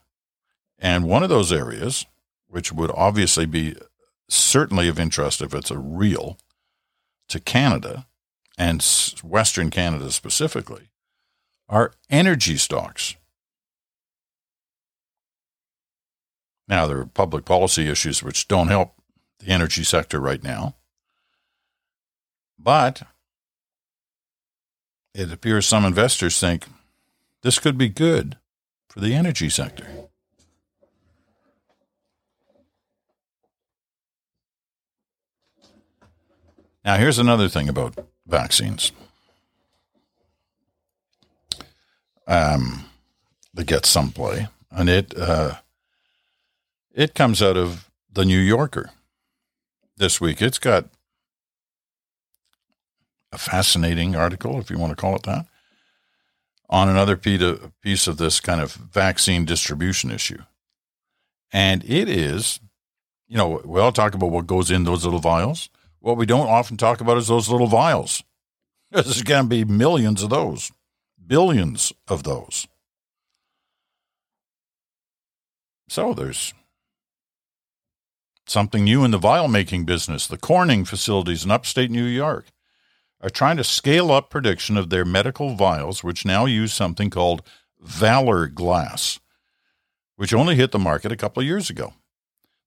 And 0.77 1.05
one 1.05 1.23
of 1.23 1.29
those 1.29 1.51
areas, 1.51 2.05
which 2.47 2.71
would 2.71 2.91
obviously 2.91 3.45
be 3.45 3.75
certainly 4.29 4.87
of 4.87 4.99
interest 4.99 5.41
if 5.41 5.53
it's 5.53 5.71
a 5.71 5.77
real 5.77 6.37
to 7.27 7.39
Canada 7.39 8.07
and 8.57 8.81
Western 9.23 9.69
Canada 9.69 10.11
specifically, 10.11 10.89
are 11.67 11.93
energy 12.09 12.57
stocks. 12.57 13.15
Now, 16.67 16.85
there 16.85 16.99
are 16.99 17.05
public 17.05 17.45
policy 17.45 17.89
issues 17.89 18.21
which 18.21 18.47
don't 18.47 18.67
help 18.67 18.93
the 19.39 19.47
energy 19.47 19.83
sector 19.83 20.19
right 20.19 20.43
now. 20.43 20.75
But 22.57 23.03
it 25.13 25.31
appears 25.31 25.65
some 25.65 25.85
investors 25.85 26.39
think 26.39 26.65
this 27.41 27.59
could 27.59 27.77
be 27.77 27.89
good 27.89 28.37
for 28.89 28.99
the 28.99 29.13
energy 29.13 29.49
sector. 29.49 29.87
Now, 36.83 36.97
here's 36.97 37.19
another 37.19 37.49
thing 37.49 37.69
about 37.69 37.95
vaccines 38.25 38.91
um, 42.25 42.85
that 43.53 43.67
gets 43.67 43.89
some 43.89 44.11
play, 44.11 44.47
and 44.71 44.89
it 44.89 45.13
uh, 45.17 45.55
it 46.93 47.13
comes 47.13 47.41
out 47.41 47.57
of 47.57 47.89
the 48.11 48.25
New 48.25 48.39
Yorker 48.39 48.91
this 49.97 50.21
week. 50.21 50.41
It's 50.41 50.59
got 50.59 50.85
a 53.31 53.37
fascinating 53.37 54.15
article, 54.15 54.59
if 54.59 54.69
you 54.69 54.77
want 54.77 54.91
to 54.91 54.95
call 54.95 55.15
it 55.15 55.23
that, 55.23 55.45
on 56.69 56.87
another 56.87 57.17
piece 57.17 58.07
of 58.07 58.17
this 58.17 58.39
kind 58.39 58.61
of 58.61 58.73
vaccine 58.73 59.43
distribution 59.45 60.11
issue. 60.11 60.39
And 61.51 61.83
it 61.83 62.07
is, 62.07 62.59
you 63.27 63.37
know, 63.37 63.61
we 63.65 63.79
all 63.79 63.91
talk 63.91 64.13
about 64.13 64.29
what 64.29 64.45
goes 64.45 64.69
in 64.69 64.83
those 64.83 65.03
little 65.03 65.19
vials. 65.19 65.69
What 65.99 66.17
we 66.17 66.27
don't 66.27 66.47
often 66.47 66.77
talk 66.77 67.01
about 67.01 67.17
is 67.17 67.27
those 67.27 67.49
little 67.49 67.67
vials. 67.67 68.23
There's 68.91 69.23
going 69.23 69.43
to 69.43 69.49
be 69.49 69.65
millions 69.65 70.23
of 70.23 70.29
those, 70.29 70.71
billions 71.25 71.91
of 72.07 72.23
those. 72.23 72.67
So 75.87 76.13
there's 76.13 76.53
something 78.45 78.83
new 78.83 79.03
in 79.03 79.11
the 79.11 79.17
vial 79.17 79.47
making 79.47 79.85
business. 79.85 80.27
The 80.27 80.37
Corning 80.37 80.85
facilities 80.85 81.43
in 81.43 81.51
upstate 81.51 81.89
New 81.89 82.05
York 82.05 82.45
are 83.21 83.29
trying 83.29 83.57
to 83.57 83.63
scale 83.63 84.11
up 84.11 84.29
production 84.29 84.77
of 84.77 84.89
their 84.89 85.05
medical 85.05 85.55
vials, 85.55 86.03
which 86.03 86.25
now 86.25 86.45
use 86.45 86.73
something 86.73 87.09
called 87.09 87.41
Valor 87.81 88.47
Glass, 88.47 89.19
which 90.15 90.33
only 90.33 90.55
hit 90.55 90.71
the 90.71 90.79
market 90.79 91.11
a 91.11 91.17
couple 91.17 91.41
of 91.41 91.47
years 91.47 91.69
ago. 91.69 91.93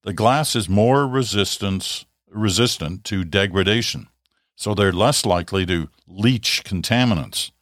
The 0.02 0.12
glass 0.12 0.56
is 0.56 0.68
more 0.68 1.06
resistance, 1.06 2.04
resistant 2.28 3.04
to 3.04 3.24
degradation, 3.24 4.08
so 4.56 4.74
they're 4.74 4.92
less 4.92 5.24
likely 5.24 5.64
to 5.66 5.88
leach 6.06 6.64
contaminants. 6.64 7.52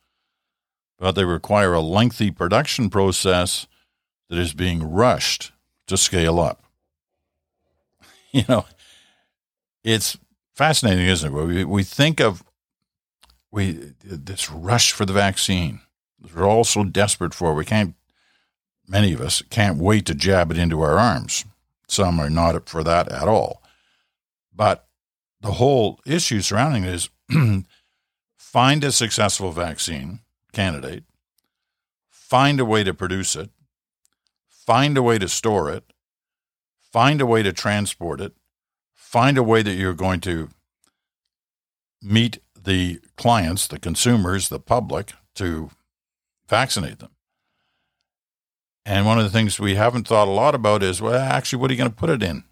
But 0.99 1.13
they 1.13 1.25
require 1.25 1.75
a 1.75 1.81
lengthy 1.81 2.31
production 2.31 2.91
process 2.91 3.67
that 4.29 4.39
is 4.39 4.53
being 4.53 4.83
rushed 4.83 5.53
to 5.87 5.97
scale 5.97 6.41
up. 6.41 6.65
You 8.33 8.45
know, 8.49 8.65
it's 9.83 10.17
fascinating, 10.55 11.07
isn't 11.07 11.35
it? 11.35 11.47
We, 11.47 11.65
we 11.65 11.83
think 11.83 12.21
of 12.21 12.45
we 13.51 13.95
this 14.03 14.51
rush 14.51 14.93
for 14.93 15.05
the 15.05 15.13
vaccine. 15.13 15.81
We're 16.35 16.47
all 16.47 16.65
so 16.65 16.85
desperate 16.85 17.35
for. 17.35 17.55
We 17.55 17.65
can't. 17.65 17.95
Many 18.87 19.13
of 19.13 19.21
us 19.21 19.43
can't 19.51 19.79
wait 19.79 20.07
to 20.07 20.15
jab 20.15 20.51
it 20.51 20.59
into 20.59 20.81
our 20.81 20.99
arms. 20.99 21.45
Some 21.89 22.21
are 22.21 22.31
not 22.31 22.55
up 22.55 22.69
for 22.69 22.85
that 22.85 23.11
at 23.11 23.29
all. 23.29 23.63
But 24.55 24.87
the 25.41 25.53
whole 25.53 26.01
issue 26.05 26.41
surrounding 26.41 26.85
it 26.85 26.95
is 26.95 27.11
find 28.37 28.85
a 28.85 28.93
successful 28.93 29.53
vaccine 29.53 30.21
candidate, 30.53 31.05
find 32.11 32.61
a 32.61 32.65
way 32.65 32.85
to 32.85 32.93
produce 32.93 33.37
it, 33.37 33.51
find 34.49 34.99
a 34.99 35.03
way 35.03 35.19
to 35.19 35.29
store 35.29 35.71
it, 35.71 35.85
find 36.93 37.21
a 37.21 37.27
way 37.27 37.43
to 37.43 37.53
transport 37.53 38.21
it, 38.21 38.33
find 38.95 39.39
a 39.39 39.43
way 39.43 39.63
that 39.63 39.75
you're 39.75 39.95
going 39.95 40.21
to 40.21 40.49
meet 42.03 42.39
the 42.63 43.01
clients, 43.17 43.67
the 43.67 43.79
consumers, 43.79 44.49
the 44.49 44.61
public 44.61 45.13
to 45.37 45.71
vaccinate 46.49 46.99
them. 46.99 47.11
And 48.85 49.07
one 49.07 49.19
of 49.19 49.25
the 49.25 49.31
things 49.31 49.61
we 49.61 49.75
haven't 49.75 50.09
thought 50.09 50.29
a 50.29 50.31
lot 50.31 50.55
about 50.55 50.83
is, 50.83 51.01
well, 51.01 51.15
actually, 51.15 51.61
what 51.61 51.71
are 51.71 51.75
you 51.75 51.79
going 51.79 51.91
to 51.91 51.97
put 51.97 52.11
it 52.11 52.23
in 52.23 52.45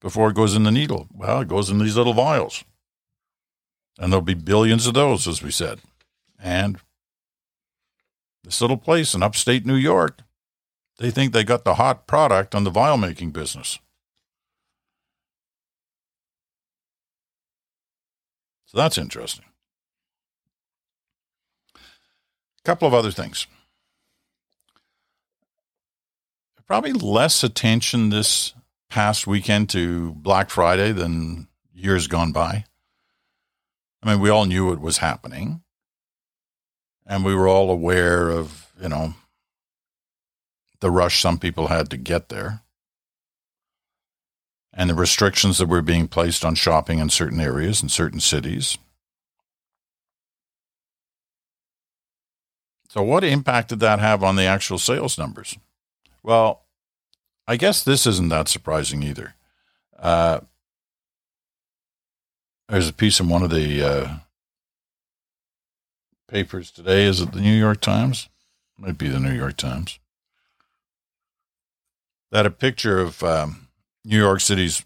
before 0.00 0.30
it 0.30 0.36
goes 0.36 0.54
in 0.54 0.64
the 0.64 0.70
needle? 0.70 1.08
Well, 1.12 1.40
it 1.40 1.48
goes 1.48 1.70
in 1.70 1.78
these 1.78 1.96
little 1.96 2.12
vials. 2.12 2.64
And 3.98 4.12
there'll 4.12 4.22
be 4.22 4.34
billions 4.34 4.86
of 4.86 4.94
those, 4.94 5.28
as 5.28 5.42
we 5.42 5.50
said. 5.50 5.80
And 6.38 6.78
this 8.42 8.60
little 8.60 8.76
place 8.76 9.14
in 9.14 9.22
upstate 9.22 9.64
New 9.64 9.76
York 9.76 10.22
they 10.98 11.10
think 11.10 11.32
they 11.32 11.44
got 11.44 11.64
the 11.64 11.74
hot 11.74 12.06
product 12.06 12.54
on 12.54 12.64
the 12.64 12.70
vial 12.70 12.96
making 12.96 13.32
business. 13.32 13.78
So 18.72 18.78
that's 18.78 18.96
interesting. 18.96 19.44
A 21.76 22.62
couple 22.64 22.88
of 22.88 22.94
other 22.94 23.10
things. 23.10 23.46
Probably 26.66 26.94
less 26.94 27.44
attention 27.44 28.08
this 28.08 28.54
past 28.88 29.26
weekend 29.26 29.68
to 29.70 30.12
Black 30.12 30.48
Friday 30.48 30.90
than 30.92 31.48
years 31.74 32.06
gone 32.06 32.32
by. 32.32 32.64
I 34.02 34.08
mean, 34.10 34.20
we 34.20 34.30
all 34.30 34.46
knew 34.46 34.72
it 34.72 34.80
was 34.80 34.98
happening. 34.98 35.62
And 37.04 37.26
we 37.26 37.34
were 37.34 37.48
all 37.48 37.70
aware 37.70 38.30
of, 38.30 38.72
you 38.80 38.88
know, 38.88 39.12
the 40.80 40.90
rush 40.90 41.20
some 41.20 41.38
people 41.38 41.66
had 41.66 41.90
to 41.90 41.98
get 41.98 42.30
there 42.30 42.62
and 44.72 44.88
the 44.88 44.94
restrictions 44.94 45.58
that 45.58 45.68
were 45.68 45.82
being 45.82 46.08
placed 46.08 46.44
on 46.44 46.54
shopping 46.54 46.98
in 46.98 47.10
certain 47.10 47.40
areas 47.40 47.82
in 47.82 47.88
certain 47.88 48.20
cities. 48.20 48.78
So, 52.88 53.02
what 53.02 53.24
impact 53.24 53.70
did 53.70 53.80
that 53.80 54.00
have 54.00 54.22
on 54.22 54.36
the 54.36 54.44
actual 54.44 54.78
sales 54.78 55.18
numbers? 55.18 55.56
Well, 56.22 56.64
I 57.46 57.56
guess 57.56 57.82
this 57.82 58.06
isn't 58.06 58.28
that 58.28 58.48
surprising 58.48 59.02
either. 59.02 59.34
Uh, 59.98 60.40
there's 62.68 62.88
a 62.88 62.92
piece 62.92 63.18
in 63.20 63.28
one 63.28 63.42
of 63.42 63.50
the 63.50 63.82
uh, 63.82 64.14
papers 66.28 66.70
today. 66.70 67.04
Is 67.04 67.20
it 67.20 67.32
the 67.32 67.40
New 67.40 67.54
York 67.54 67.80
Times? 67.80 68.28
Might 68.78 68.98
be 68.98 69.08
the 69.08 69.20
New 69.20 69.32
York 69.32 69.56
Times 69.56 69.98
that 72.32 72.46
a 72.46 72.50
picture 72.50 72.98
of 72.98 73.22
um, 73.22 73.61
New 74.04 74.18
York 74.18 74.40
City's 74.40 74.84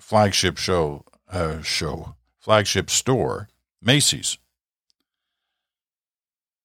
flagship 0.00 0.56
show 0.56 1.04
uh, 1.30 1.62
show 1.62 2.16
flagship 2.38 2.90
store, 2.90 3.48
Macy's, 3.80 4.38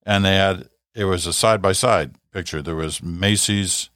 and 0.06 0.26
they 0.26 0.36
had 0.36 0.70
it 0.94 1.06
was 1.06 1.28
a 1.28 1.34
side 1.34 1.62
by 1.62 1.74
side 1.74 2.16
picture. 2.32 2.62
There 2.62 2.76
was 2.76 3.04
Macy's 3.04 3.90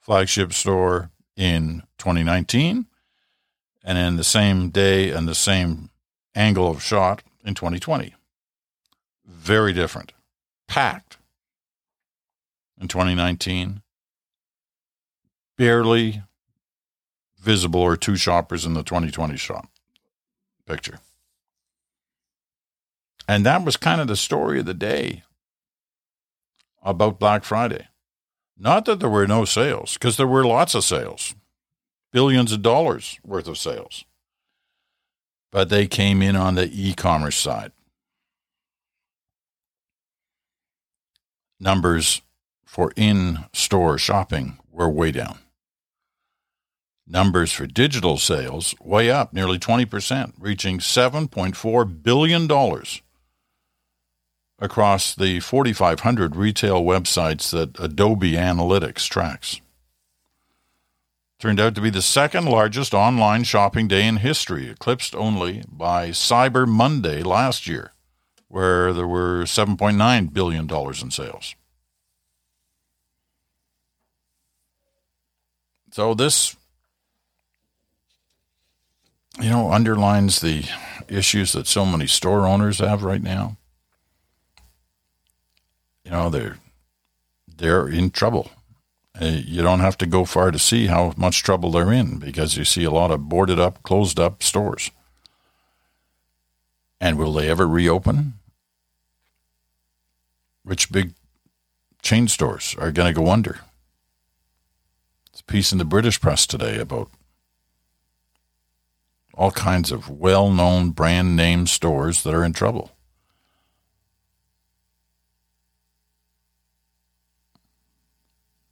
flagship 0.00 0.52
store 0.52 1.10
in 1.36 1.82
2019, 1.98 2.86
and 3.84 3.98
in 3.98 4.16
the 4.16 4.24
same 4.24 4.70
day 4.70 5.10
and 5.10 5.28
the 5.28 5.34
same 5.34 5.90
angle 6.34 6.70
of 6.70 6.82
shot 6.82 7.22
in 7.44 7.54
2020. 7.54 8.14
Very 9.26 9.72
different, 9.72 10.12
packed 10.68 11.16
in 12.80 12.88
2019 12.88 13.82
barely 15.56 16.22
visible 17.46 17.80
or 17.80 17.96
two 17.96 18.16
shoppers 18.16 18.66
in 18.66 18.74
the 18.74 18.82
2020 18.82 19.36
shop 19.36 19.68
picture. 20.66 20.98
And 23.28 23.46
that 23.46 23.64
was 23.64 23.76
kind 23.76 24.00
of 24.00 24.08
the 24.08 24.16
story 24.16 24.58
of 24.58 24.66
the 24.66 24.74
day 24.74 25.22
about 26.82 27.20
Black 27.20 27.44
Friday. 27.44 27.86
Not 28.58 28.84
that 28.86 28.98
there 28.98 29.08
were 29.08 29.28
no 29.28 29.44
sales, 29.44 29.94
because 29.94 30.16
there 30.16 30.26
were 30.26 30.44
lots 30.44 30.74
of 30.74 30.82
sales, 30.82 31.36
billions 32.12 32.50
of 32.50 32.62
dollars 32.62 33.20
worth 33.24 33.46
of 33.46 33.58
sales. 33.58 34.04
But 35.52 35.68
they 35.68 35.86
came 35.86 36.22
in 36.22 36.34
on 36.34 36.56
the 36.56 36.68
e 36.72 36.94
commerce 36.94 37.36
side. 37.36 37.70
Numbers 41.60 42.22
for 42.64 42.92
in 42.96 43.44
store 43.52 43.98
shopping 43.98 44.58
were 44.72 44.88
way 44.88 45.12
down. 45.12 45.38
Numbers 47.08 47.52
for 47.52 47.66
digital 47.66 48.16
sales 48.18 48.74
way 48.82 49.10
up 49.10 49.32
nearly 49.32 49.58
20%, 49.58 50.32
reaching 50.40 50.78
$7.4 50.78 52.02
billion 52.02 52.50
across 54.58 55.14
the 55.14 55.38
4,500 55.38 56.34
retail 56.34 56.82
websites 56.82 57.50
that 57.52 57.78
Adobe 57.78 58.32
Analytics 58.32 59.08
tracks. 59.08 59.60
Turned 61.38 61.60
out 61.60 61.74
to 61.74 61.80
be 61.80 61.90
the 61.90 62.02
second 62.02 62.46
largest 62.46 62.94
online 62.94 63.44
shopping 63.44 63.86
day 63.86 64.06
in 64.06 64.16
history, 64.16 64.68
eclipsed 64.68 65.14
only 65.14 65.62
by 65.68 66.08
Cyber 66.08 66.66
Monday 66.66 67.22
last 67.22 67.68
year, 67.68 67.92
where 68.48 68.92
there 68.92 69.06
were 69.06 69.42
$7.9 69.42 70.32
billion 70.32 70.68
in 70.68 71.10
sales. 71.10 71.54
So 75.92 76.14
this 76.14 76.56
you 79.40 79.50
know, 79.50 79.70
underlines 79.70 80.40
the 80.40 80.64
issues 81.08 81.52
that 81.52 81.66
so 81.66 81.84
many 81.84 82.06
store 82.06 82.46
owners 82.46 82.78
have 82.78 83.02
right 83.02 83.22
now. 83.22 83.56
You 86.04 86.12
know, 86.12 86.30
they're 86.30 86.58
they're 87.56 87.88
in 87.88 88.10
trouble. 88.10 88.50
Uh, 89.20 89.24
you 89.44 89.62
don't 89.62 89.80
have 89.80 89.96
to 89.98 90.06
go 90.06 90.24
far 90.24 90.50
to 90.50 90.58
see 90.58 90.86
how 90.86 91.14
much 91.16 91.42
trouble 91.42 91.70
they're 91.70 91.92
in 91.92 92.18
because 92.18 92.56
you 92.56 92.64
see 92.64 92.84
a 92.84 92.90
lot 92.90 93.10
of 93.10 93.28
boarded 93.28 93.58
up, 93.58 93.82
closed 93.82 94.20
up 94.20 94.42
stores. 94.42 94.90
And 97.00 97.18
will 97.18 97.32
they 97.32 97.48
ever 97.48 97.66
reopen? 97.66 98.34
Which 100.64 100.92
big 100.92 101.14
chain 102.02 102.28
stores 102.28 102.74
are 102.78 102.92
going 102.92 103.12
to 103.12 103.18
go 103.18 103.30
under? 103.30 103.60
It's 105.30 105.40
a 105.40 105.44
piece 105.44 105.72
in 105.72 105.78
the 105.78 105.84
British 105.84 106.20
press 106.20 106.46
today 106.46 106.78
about 106.78 107.10
all 109.36 109.50
kinds 109.50 109.92
of 109.92 110.08
well 110.08 110.50
known 110.50 110.90
brand 110.90 111.36
name 111.36 111.66
stores 111.66 112.22
that 112.22 112.34
are 112.34 112.44
in 112.44 112.52
trouble. 112.52 112.92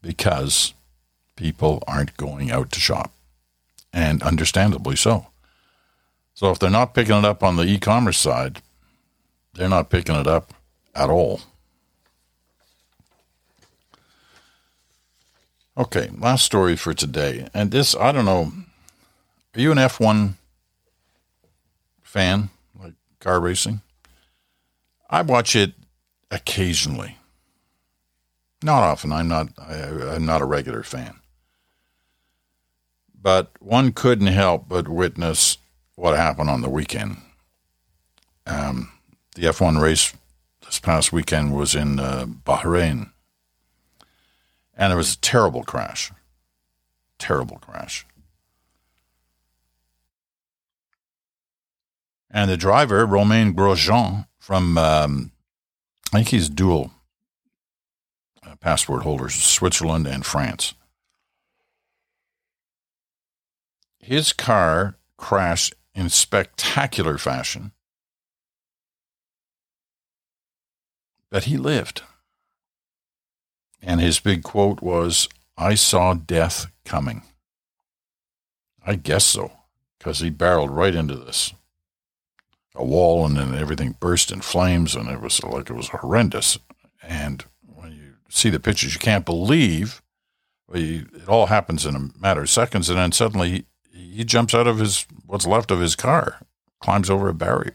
Because 0.00 0.74
people 1.36 1.82
aren't 1.86 2.16
going 2.16 2.50
out 2.50 2.70
to 2.72 2.80
shop, 2.80 3.12
and 3.92 4.22
understandably 4.22 4.96
so. 4.96 5.26
So 6.34 6.50
if 6.50 6.58
they're 6.58 6.70
not 6.70 6.94
picking 6.94 7.16
it 7.16 7.24
up 7.24 7.42
on 7.42 7.56
the 7.56 7.64
e 7.64 7.78
commerce 7.78 8.18
side, 8.18 8.60
they're 9.54 9.68
not 9.68 9.90
picking 9.90 10.16
it 10.16 10.26
up 10.26 10.52
at 10.94 11.10
all. 11.10 11.40
Okay, 15.76 16.10
last 16.18 16.44
story 16.44 16.76
for 16.76 16.94
today. 16.94 17.48
And 17.52 17.70
this, 17.70 17.96
I 17.96 18.12
don't 18.12 18.24
know, 18.24 18.52
are 19.54 19.60
you 19.60 19.72
an 19.72 19.78
F1 19.78 20.34
fan, 22.14 22.48
like 22.80 22.92
car 23.18 23.40
racing? 23.40 23.80
I 25.10 25.22
watch 25.22 25.56
it 25.56 25.72
occasionally. 26.30 27.18
Not 28.62 28.84
often. 28.84 29.10
I'm 29.12 29.26
not. 29.26 29.48
I, 29.58 30.14
I'm 30.14 30.24
not 30.24 30.40
a 30.40 30.44
regular 30.46 30.84
fan. 30.84 31.16
But 33.20 33.50
one 33.58 33.90
couldn't 33.92 34.28
help 34.28 34.68
but 34.68 34.86
witness 34.86 35.58
what 35.96 36.16
happened 36.16 36.50
on 36.50 36.60
the 36.60 36.68
weekend. 36.68 37.16
Um, 38.46 38.92
the 39.34 39.46
F1 39.46 39.80
race 39.80 40.12
this 40.64 40.78
past 40.78 41.12
weekend 41.12 41.52
was 41.56 41.74
in 41.74 41.98
uh, 41.98 42.26
Bahrain, 42.26 43.10
and 44.76 44.92
it 44.92 44.96
was 44.96 45.14
a 45.14 45.18
terrible 45.18 45.64
crash. 45.64 46.12
Terrible 47.18 47.58
crash. 47.58 48.06
And 52.34 52.50
the 52.50 52.56
driver, 52.56 53.06
Romain 53.06 53.54
Grosjean, 53.54 54.26
from, 54.40 54.76
um, 54.76 55.30
I 56.12 56.16
think 56.16 56.28
he's 56.30 56.48
dual 56.48 56.90
uh, 58.44 58.56
passport 58.56 59.04
holders, 59.04 59.34
Switzerland 59.34 60.08
and 60.08 60.26
France. 60.26 60.74
His 64.00 64.32
car 64.32 64.96
crashed 65.16 65.76
in 65.94 66.08
spectacular 66.08 67.18
fashion, 67.18 67.70
but 71.30 71.44
he 71.44 71.56
lived. 71.56 72.02
And 73.80 74.00
his 74.00 74.18
big 74.18 74.42
quote 74.42 74.82
was, 74.82 75.28
I 75.56 75.76
saw 75.76 76.14
death 76.14 76.66
coming. 76.84 77.22
I 78.84 78.96
guess 78.96 79.24
so, 79.24 79.52
because 79.98 80.18
he 80.18 80.30
barreled 80.30 80.70
right 80.70 80.96
into 80.96 81.14
this 81.14 81.54
a 82.74 82.84
wall 82.84 83.24
and 83.24 83.36
then 83.36 83.54
everything 83.54 83.96
burst 84.00 84.32
in 84.32 84.40
flames 84.40 84.94
and 84.94 85.08
it 85.08 85.20
was 85.20 85.42
like 85.42 85.70
it 85.70 85.74
was 85.74 85.88
horrendous. 85.88 86.58
And 87.02 87.44
when 87.62 87.92
you 87.92 88.14
see 88.28 88.50
the 88.50 88.60
pictures, 88.60 88.94
you 88.94 89.00
can't 89.00 89.24
believe 89.24 90.02
it 90.72 91.28
all 91.28 91.46
happens 91.46 91.86
in 91.86 91.94
a 91.94 92.10
matter 92.18 92.42
of 92.42 92.50
seconds. 92.50 92.88
And 92.88 92.98
then 92.98 93.12
suddenly 93.12 93.66
he 93.92 94.24
jumps 94.24 94.54
out 94.54 94.66
of 94.66 94.78
his 94.78 95.06
what's 95.26 95.46
left 95.46 95.70
of 95.70 95.80
his 95.80 95.94
car, 95.94 96.40
climbs 96.80 97.10
over 97.10 97.28
a 97.28 97.34
barrier. 97.34 97.72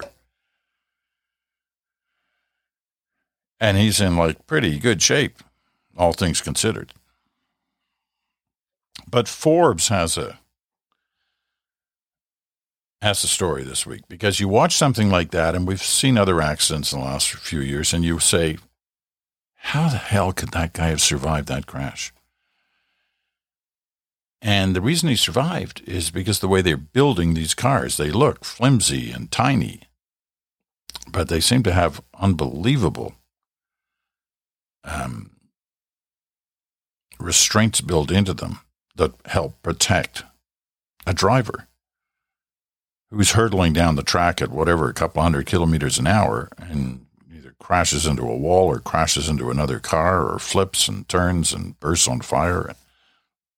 And 3.60 3.78
he's 3.78 4.00
in 4.00 4.16
like 4.18 4.48
pretty 4.48 4.80
good 4.80 5.02
shape, 5.02 5.40
all 5.98 6.14
things 6.14 6.42
considered. 6.42 6.94
But 9.10 9.28
Forbes 9.28 9.88
has 9.90 10.18
a 10.18 10.40
has 13.02 13.24
a 13.24 13.28
story 13.28 13.64
this 13.64 13.86
week 13.86 14.02
because 14.10 14.40
you 14.40 14.48
watch 14.48 14.76
something 14.76 15.10
like 15.10 15.32
that, 15.32 15.56
and 15.56 15.68
we've 15.68 15.82
seen 15.82 16.18
other 16.18 16.42
accidents 16.42 16.92
in 16.92 17.00
the 17.00 17.06
last 17.06 17.30
few 17.32 17.62
years, 17.62 17.94
and 17.94 18.04
you 18.04 18.20
say, 18.20 18.58
how 19.56 19.90
the 19.90 19.98
hell 19.98 20.32
could 20.34 20.50
that 20.50 20.74
guy 20.74 20.88
have 20.88 21.02
survived 21.02 21.48
that 21.48 21.66
crash? 21.66 22.14
And 24.42 24.76
the 24.76 24.82
reason 24.82 25.10
he 25.10 25.16
survived 25.16 25.82
is 25.86 26.12
because 26.12 26.40
the 26.40 26.48
way 26.48 26.62
they're 26.62 26.78
building 26.78 27.34
these 27.34 27.54
cars, 27.54 27.98
they 27.98 28.10
look 28.10 28.46
flimsy 28.46 29.12
and 29.12 29.32
tiny, 29.32 29.82
but 31.12 31.28
they 31.28 31.42
seem 31.42 31.62
to 31.64 31.74
have 31.74 32.02
unbelievable 32.18 33.16
um, 34.86 35.32
restraints 37.20 37.82
built 37.82 38.12
into 38.12 38.34
them 38.34 38.60
that 38.96 39.14
help 39.26 39.62
protect 39.62 40.24
a 41.06 41.14
driver 41.14 41.68
who's 43.12 43.32
hurtling 43.32 43.74
down 43.74 43.96
the 43.96 44.04
track 44.04 44.42
at 44.42 44.52
whatever, 44.52 44.90
a 44.90 44.94
couple 44.94 45.22
hundred 45.22 45.46
kilometers 45.46 45.98
an 45.98 46.08
hour, 46.08 46.50
and 46.58 47.06
either 47.36 47.56
crashes 47.60 48.06
into 48.06 48.24
a 48.24 48.38
wall 48.38 48.68
or 48.68 48.80
crashes 48.80 49.28
into 49.28 49.50
another 49.50 49.80
car 49.80 50.28
or 50.28 50.40
flips 50.40 50.88
and 50.88 51.08
turns 51.08 51.54
and 51.54 51.80
bursts 51.80 52.08
on 52.08 52.22
fire 52.22 52.62
and 52.62 52.78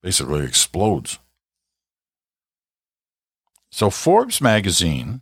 basically 0.01 0.43
explodes. 0.43 1.19
So 3.71 3.89
Forbes 3.89 4.41
magazine, 4.41 5.21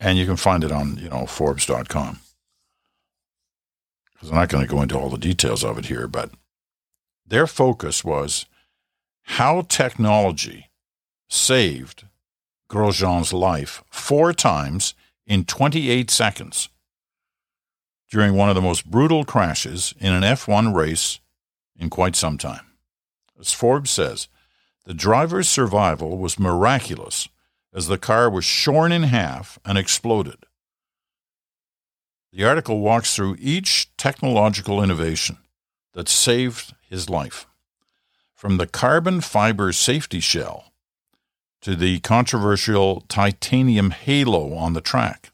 and 0.00 0.18
you 0.18 0.26
can 0.26 0.36
find 0.36 0.64
it 0.64 0.72
on, 0.72 0.96
you 0.96 1.08
know, 1.08 1.26
Forbes.com. 1.26 2.20
Because 4.12 4.30
I'm 4.30 4.36
not 4.36 4.48
going 4.48 4.64
to 4.64 4.70
go 4.70 4.80
into 4.82 4.98
all 4.98 5.10
the 5.10 5.18
details 5.18 5.64
of 5.64 5.78
it 5.78 5.86
here, 5.86 6.06
but 6.06 6.30
their 7.26 7.46
focus 7.46 8.04
was 8.04 8.46
how 9.22 9.62
technology 9.62 10.70
saved 11.34 12.06
Grosjean's 12.70 13.32
life 13.32 13.82
four 13.90 14.32
times 14.32 14.94
in 15.26 15.44
28 15.44 16.10
seconds 16.10 16.68
during 18.10 18.34
one 18.34 18.48
of 18.48 18.54
the 18.54 18.62
most 18.62 18.88
brutal 18.88 19.24
crashes 19.24 19.92
in 19.98 20.12
an 20.12 20.22
F1 20.22 20.74
race 20.74 21.18
in 21.76 21.90
quite 21.90 22.14
some 22.14 22.38
time. 22.38 22.66
As 23.38 23.52
Forbes 23.52 23.90
says, 23.90 24.28
the 24.84 24.94
driver's 24.94 25.48
survival 25.48 26.18
was 26.18 26.38
miraculous 26.38 27.28
as 27.74 27.88
the 27.88 27.98
car 27.98 28.30
was 28.30 28.44
shorn 28.44 28.92
in 28.92 29.02
half 29.02 29.58
and 29.64 29.76
exploded. 29.76 30.46
The 32.32 32.44
article 32.44 32.80
walks 32.80 33.14
through 33.16 33.36
each 33.40 33.88
technological 33.96 34.82
innovation 34.82 35.38
that 35.94 36.08
saved 36.08 36.74
his 36.88 37.10
life. 37.10 37.46
From 38.34 38.56
the 38.56 38.66
carbon 38.66 39.20
fiber 39.20 39.72
safety 39.72 40.20
shell 40.20 40.72
to 41.64 41.74
the 41.74 41.98
controversial 42.00 43.00
titanium 43.08 43.90
halo 43.90 44.54
on 44.54 44.74
the 44.74 44.82
track. 44.82 45.32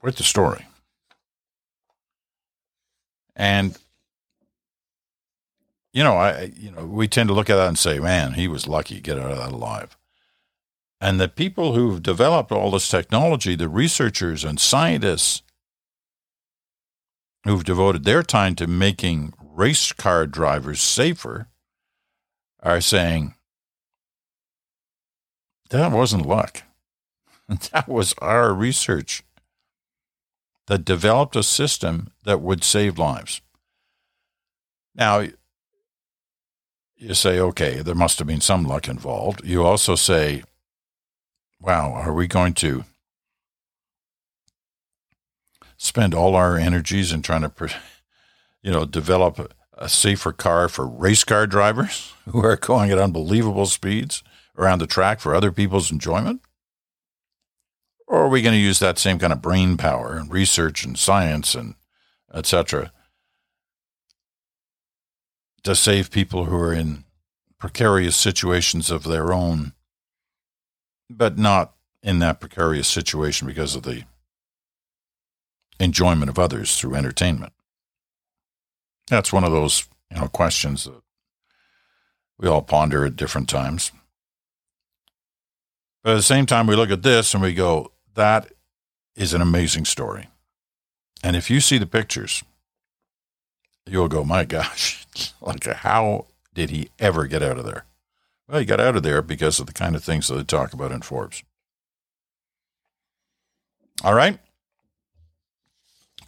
Quite 0.00 0.14
the 0.14 0.22
story. 0.22 0.66
And 3.34 3.76
you 5.92 6.04
know, 6.04 6.16
I 6.16 6.52
you 6.56 6.70
know, 6.70 6.86
we 6.86 7.08
tend 7.08 7.28
to 7.28 7.34
look 7.34 7.50
at 7.50 7.56
that 7.56 7.66
and 7.66 7.78
say, 7.78 7.98
"Man, 7.98 8.34
he 8.34 8.46
was 8.46 8.68
lucky 8.68 8.94
to 8.94 9.00
get 9.00 9.18
out 9.18 9.32
of 9.32 9.38
that 9.38 9.52
alive." 9.52 9.96
And 11.00 11.20
the 11.20 11.28
people 11.28 11.74
who've 11.74 12.00
developed 12.00 12.52
all 12.52 12.70
this 12.70 12.88
technology, 12.88 13.56
the 13.56 13.68
researchers 13.68 14.44
and 14.44 14.60
scientists 14.60 15.42
who've 17.44 17.64
devoted 17.64 18.04
their 18.04 18.22
time 18.22 18.54
to 18.56 18.66
making 18.66 19.32
race 19.42 19.92
car 19.92 20.26
drivers 20.26 20.80
safer 20.80 21.48
are 22.62 22.80
saying 22.80 23.34
that 25.70 25.92
wasn't 25.92 26.26
luck. 26.26 26.62
That 27.72 27.88
was 27.88 28.14
our 28.18 28.54
research 28.54 29.24
that 30.68 30.84
developed 30.84 31.34
a 31.34 31.42
system 31.42 32.12
that 32.22 32.40
would 32.40 32.62
save 32.62 32.96
lives. 32.96 33.40
Now, 34.94 35.24
you 36.96 37.14
say, 37.14 37.40
okay, 37.40 37.82
there 37.82 37.96
must 37.96 38.18
have 38.18 38.28
been 38.28 38.40
some 38.40 38.62
luck 38.62 38.86
involved. 38.86 39.44
You 39.44 39.64
also 39.64 39.96
say, 39.96 40.44
wow, 41.60 41.92
are 41.92 42.12
we 42.12 42.28
going 42.28 42.54
to 42.54 42.84
spend 45.82 46.12
all 46.12 46.36
our 46.36 46.58
energies 46.58 47.10
in 47.10 47.22
trying 47.22 47.40
to 47.40 47.70
you 48.62 48.70
know, 48.70 48.84
develop 48.84 49.54
a 49.78 49.88
safer 49.88 50.30
car 50.30 50.68
for 50.68 50.86
race 50.86 51.24
car 51.24 51.46
drivers 51.46 52.12
who 52.28 52.44
are 52.44 52.56
going 52.56 52.90
at 52.90 52.98
unbelievable 52.98 53.64
speeds 53.64 54.22
around 54.58 54.80
the 54.80 54.86
track 54.86 55.20
for 55.20 55.34
other 55.34 55.50
people's 55.50 55.90
enjoyment? 55.90 56.42
Or 58.06 58.24
are 58.24 58.28
we 58.28 58.42
going 58.42 58.54
to 58.54 58.60
use 58.60 58.78
that 58.80 58.98
same 58.98 59.18
kind 59.18 59.32
of 59.32 59.40
brain 59.40 59.78
power 59.78 60.16
and 60.16 60.30
research 60.30 60.84
and 60.84 60.98
science 60.98 61.54
and 61.54 61.76
etc. 62.34 62.92
to 65.62 65.74
save 65.74 66.10
people 66.10 66.44
who 66.44 66.56
are 66.56 66.74
in 66.74 67.04
precarious 67.58 68.16
situations 68.16 68.90
of 68.90 69.04
their 69.04 69.32
own, 69.32 69.72
but 71.08 71.38
not 71.38 71.74
in 72.02 72.18
that 72.20 72.40
precarious 72.40 72.86
situation 72.86 73.46
because 73.46 73.74
of 73.74 73.82
the 73.82 74.04
enjoyment 75.80 76.28
of 76.30 76.38
others 76.38 76.76
through 76.76 76.94
entertainment? 76.94 77.52
That's 79.08 79.32
one 79.32 79.42
of 79.42 79.50
those 79.50 79.88
you 80.12 80.20
know 80.20 80.28
questions 80.28 80.84
that 80.84 81.02
we 82.38 82.48
all 82.48 82.62
ponder 82.62 83.04
at 83.04 83.16
different 83.16 83.48
times. 83.48 83.92
But 86.02 86.12
at 86.12 86.16
the 86.16 86.22
same 86.22 86.46
time, 86.46 86.66
we 86.66 86.76
look 86.76 86.90
at 86.90 87.02
this 87.02 87.34
and 87.34 87.42
we 87.42 87.52
go, 87.52 87.92
that 88.14 88.50
is 89.14 89.34
an 89.34 89.42
amazing 89.42 89.84
story. 89.84 90.28
And 91.22 91.36
if 91.36 91.50
you 91.50 91.60
see 91.60 91.76
the 91.76 91.86
pictures, 91.86 92.42
you'll 93.86 94.08
go, 94.08 94.24
my 94.24 94.44
gosh, 94.44 95.06
like 95.40 95.64
how 95.66 96.26
did 96.54 96.70
he 96.70 96.88
ever 96.98 97.26
get 97.26 97.42
out 97.42 97.58
of 97.58 97.66
there 97.66 97.84
Well, 98.48 98.60
he 98.60 98.64
got 98.64 98.80
out 98.80 98.96
of 98.96 99.02
there 99.02 99.20
because 99.20 99.60
of 99.60 99.66
the 99.66 99.72
kind 99.72 99.94
of 99.94 100.02
things 100.02 100.28
that 100.28 100.34
they 100.36 100.44
talk 100.44 100.72
about 100.72 100.92
in 100.92 101.02
Forbes. 101.02 101.42
All 104.02 104.14
right. 104.14 104.38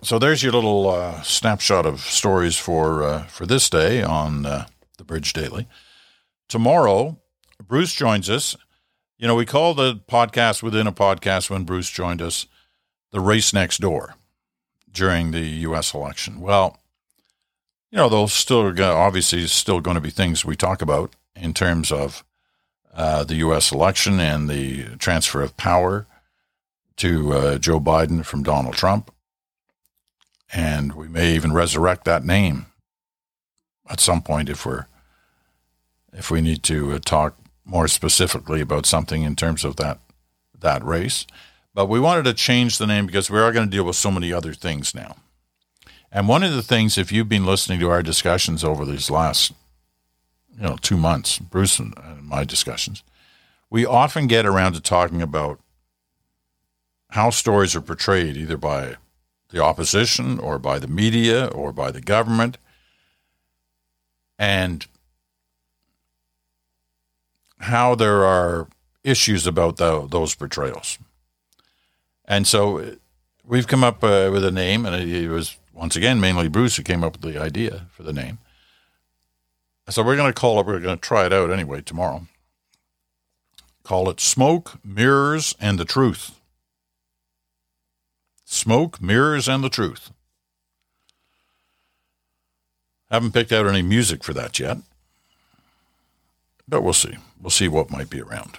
So 0.05 0.19
there's 0.19 0.43
your 0.43 0.53
little 0.53 0.91
uh, 0.91 1.23
snapshot 1.23 1.87
of 1.87 2.01
stories 2.01 2.57
for 2.57 3.05
uh, 3.05 3.23
for 3.27 3.47
this 3.47 3.71
day 3.71 4.03
on 4.03 4.45
uh, 4.45 4.67
the 4.99 5.05
Bridge 5.05 5.33
Daily. 5.33 5.69
Tomorrow, 6.49 7.21
Bruce 7.65 7.95
joins 7.95 8.29
us. 8.29 8.57
You 9.17 9.29
know, 9.29 9.37
we 9.37 9.47
call 9.47 9.75
the 9.75 9.95
podcast 9.95 10.61
within 10.61 10.89
a 10.89 10.93
podcast 10.93 11.51
when 11.51 11.63
Bruce 11.63 11.89
joined 11.89 12.21
us 12.21 12.47
the 13.13 13.21
race 13.21 13.53
next 13.53 13.79
door 13.79 14.17
during 14.91 15.31
the 15.31 15.47
U.S. 15.69 15.95
election. 15.95 16.41
Well, 16.41 16.81
you 17.93 17.99
know, 17.99 18.09
those 18.09 18.33
still 18.33 18.67
obviously 18.83 19.47
still 19.47 19.81
going 19.81 19.95
to 19.95 20.01
be 20.01 20.11
things 20.11 20.45
we 20.45 20.57
talk 20.57 20.83
about 20.83 21.15
in 21.37 21.55
terms 21.55 21.93
of 21.93 22.25
uh, 22.93 23.23
the 23.23 23.37
U.S. 23.37 23.71
election 23.71 24.19
and 24.19 24.51
the 24.51 24.97
transfer 24.97 25.43
of 25.43 25.57
power 25.57 26.09
to 26.97 27.33
uh, 27.33 27.59
Joe 27.59 27.79
Biden 27.79 28.25
from 28.25 28.43
Donald 28.43 28.75
Trump. 28.75 29.13
And 30.53 30.93
we 30.93 31.09
may 31.09 31.35
even 31.35 31.53
resurrect 31.53 32.05
that 32.05 32.25
name 32.25 32.67
at 33.89 34.01
some 34.01 34.23
point 34.23 34.49
if 34.49 34.67
we're 34.67 34.87
if 36.13 36.31
we 36.31 36.43
need 36.43 36.63
to 36.65 36.93
uh, 36.93 36.99
talk 36.99 37.37
more 37.65 37.89
specifically 37.89 38.61
about 38.61 38.85
something 38.85 39.23
in 39.23 39.35
terms 39.35 39.65
of 39.65 39.77
that 39.77 39.99
that 40.61 40.85
race. 40.85 41.27
But 41.75 41.87
we 41.87 42.01
wanted 42.01 42.25
to 42.25 42.35
change 42.35 42.77
the 42.77 42.87
name 42.87 43.07
because 43.07 43.31
we 43.31 43.39
are 43.39 43.53
going 43.53 43.67
to 43.67 43.77
deal 43.77 43.85
with 43.85 43.97
so 43.97 44.11
many 44.11 44.33
other 44.33 44.53
things 44.53 44.95
now. 44.95 45.17
And 46.11 46.29
one 46.29 46.43
of 46.43 46.53
the 46.53 46.63
things, 46.63 46.99
if 46.99 47.11
you've 47.11 47.29
been 47.29 47.47
listening 47.47 47.81
to 47.81 47.89
our 47.89 48.03
discussions 48.03 48.63
over 48.63 48.85
these 48.85 49.11
last, 49.11 49.53
you 50.55 50.63
know, 50.63 50.77
two 50.83 50.99
months, 50.99 51.39
Bruce 51.39 51.79
and 51.79 51.95
my 52.23 52.45
discussions, 52.45 53.03
we 53.71 53.87
often 53.87 54.27
get 54.27 54.45
around 54.45 54.75
to 54.75 54.81
talking 54.83 55.23
about 55.23 55.59
how 57.11 57.31
stories 57.31 57.75
are 57.75 57.81
portrayed 57.81 58.37
either 58.37 58.59
by 58.59 58.97
the 59.53 59.63
opposition 59.63 60.39
or 60.41 60.59
by 60.59 60.79
the 60.79 60.89
media 60.89 61.47
or 61.47 61.73
by 61.73 61.91
the 61.91 62.01
government. 62.01 62.59
And 64.39 64.87
how 67.61 67.95
there 67.95 68.25
are 68.25 68.67
issues 69.05 69.47
about 69.47 69.77
the, 69.77 70.07
those 70.09 70.35
portrayals. 70.35 70.99
And 72.25 72.47
so 72.47 72.97
we've 73.45 73.67
come 73.67 73.85
up 73.85 74.03
uh, 74.03 74.31
with 74.33 74.45
a 74.45 74.51
name, 74.51 74.85
and 74.87 74.97
it 74.97 75.29
was 75.29 75.57
once 75.73 75.97
again 75.97 76.21
mainly 76.21 76.49
Bruce 76.49 76.77
who 76.77 76.83
came 76.83 77.05
up 77.05 77.13
with 77.13 77.33
the 77.33 77.41
idea 77.41 77.87
for 77.93 78.03
the 78.03 78.13
name. 78.13 78.39
So 79.89 80.03
we're 80.03 80.17
going 80.17 80.33
to 80.33 80.41
call 80.41 80.61
it, 80.61 80.67
we're 80.67 80.81
going 80.81 80.97
to 80.97 81.01
try 81.01 81.27
it 81.27 81.33
out 81.33 81.51
anyway 81.51 81.83
tomorrow. 81.83 82.27
Call 83.83 84.09
it 84.09 84.21
Smoke, 84.21 84.79
Mirrors, 84.85 85.55
and 85.61 85.79
the 85.79 85.85
Truth. 85.85 86.39
Smoke, 88.53 89.01
Mirrors, 89.01 89.49
and 89.49 89.65
the 89.65 89.71
Truth. 89.71 90.11
Haven't 93.11 93.33
picked 93.33 93.51
out 93.51 93.67
any 93.67 93.81
music 93.81 94.23
for 94.23 94.35
that 94.35 94.59
yet, 94.59 94.77
but 96.69 96.83
we'll 96.83 96.93
see. 96.93 97.17
We'll 97.41 97.49
see 97.49 97.67
what 97.67 97.91
might 97.91 98.11
be 98.11 98.21
around. 98.21 98.59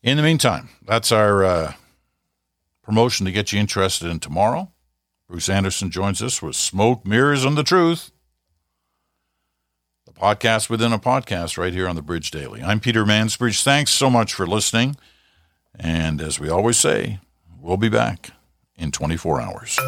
In 0.00 0.16
the 0.16 0.22
meantime, 0.22 0.68
that's 0.86 1.10
our 1.10 1.42
uh, 1.42 1.72
promotion 2.84 3.26
to 3.26 3.32
get 3.32 3.52
you 3.52 3.58
interested 3.58 4.08
in 4.08 4.20
tomorrow. 4.20 4.70
Bruce 5.28 5.48
Anderson 5.48 5.90
joins 5.90 6.22
us 6.22 6.40
with 6.40 6.54
Smoke, 6.54 7.04
Mirrors, 7.04 7.44
and 7.44 7.58
the 7.58 7.64
Truth. 7.64 8.12
The 10.06 10.12
podcast 10.12 10.70
within 10.70 10.92
a 10.92 11.00
podcast 11.00 11.58
right 11.58 11.72
here 11.72 11.88
on 11.88 11.96
the 11.96 12.02
Bridge 12.02 12.30
Daily. 12.30 12.62
I'm 12.62 12.78
Peter 12.78 13.04
Mansbridge. 13.04 13.64
Thanks 13.64 13.90
so 13.90 14.08
much 14.08 14.32
for 14.32 14.46
listening. 14.46 14.96
And 15.76 16.20
as 16.20 16.38
we 16.38 16.48
always 16.48 16.76
say, 16.76 17.18
we'll 17.60 17.76
be 17.76 17.88
back 17.88 18.32
in 18.76 18.90
24 18.90 19.40
hours. 19.40 19.78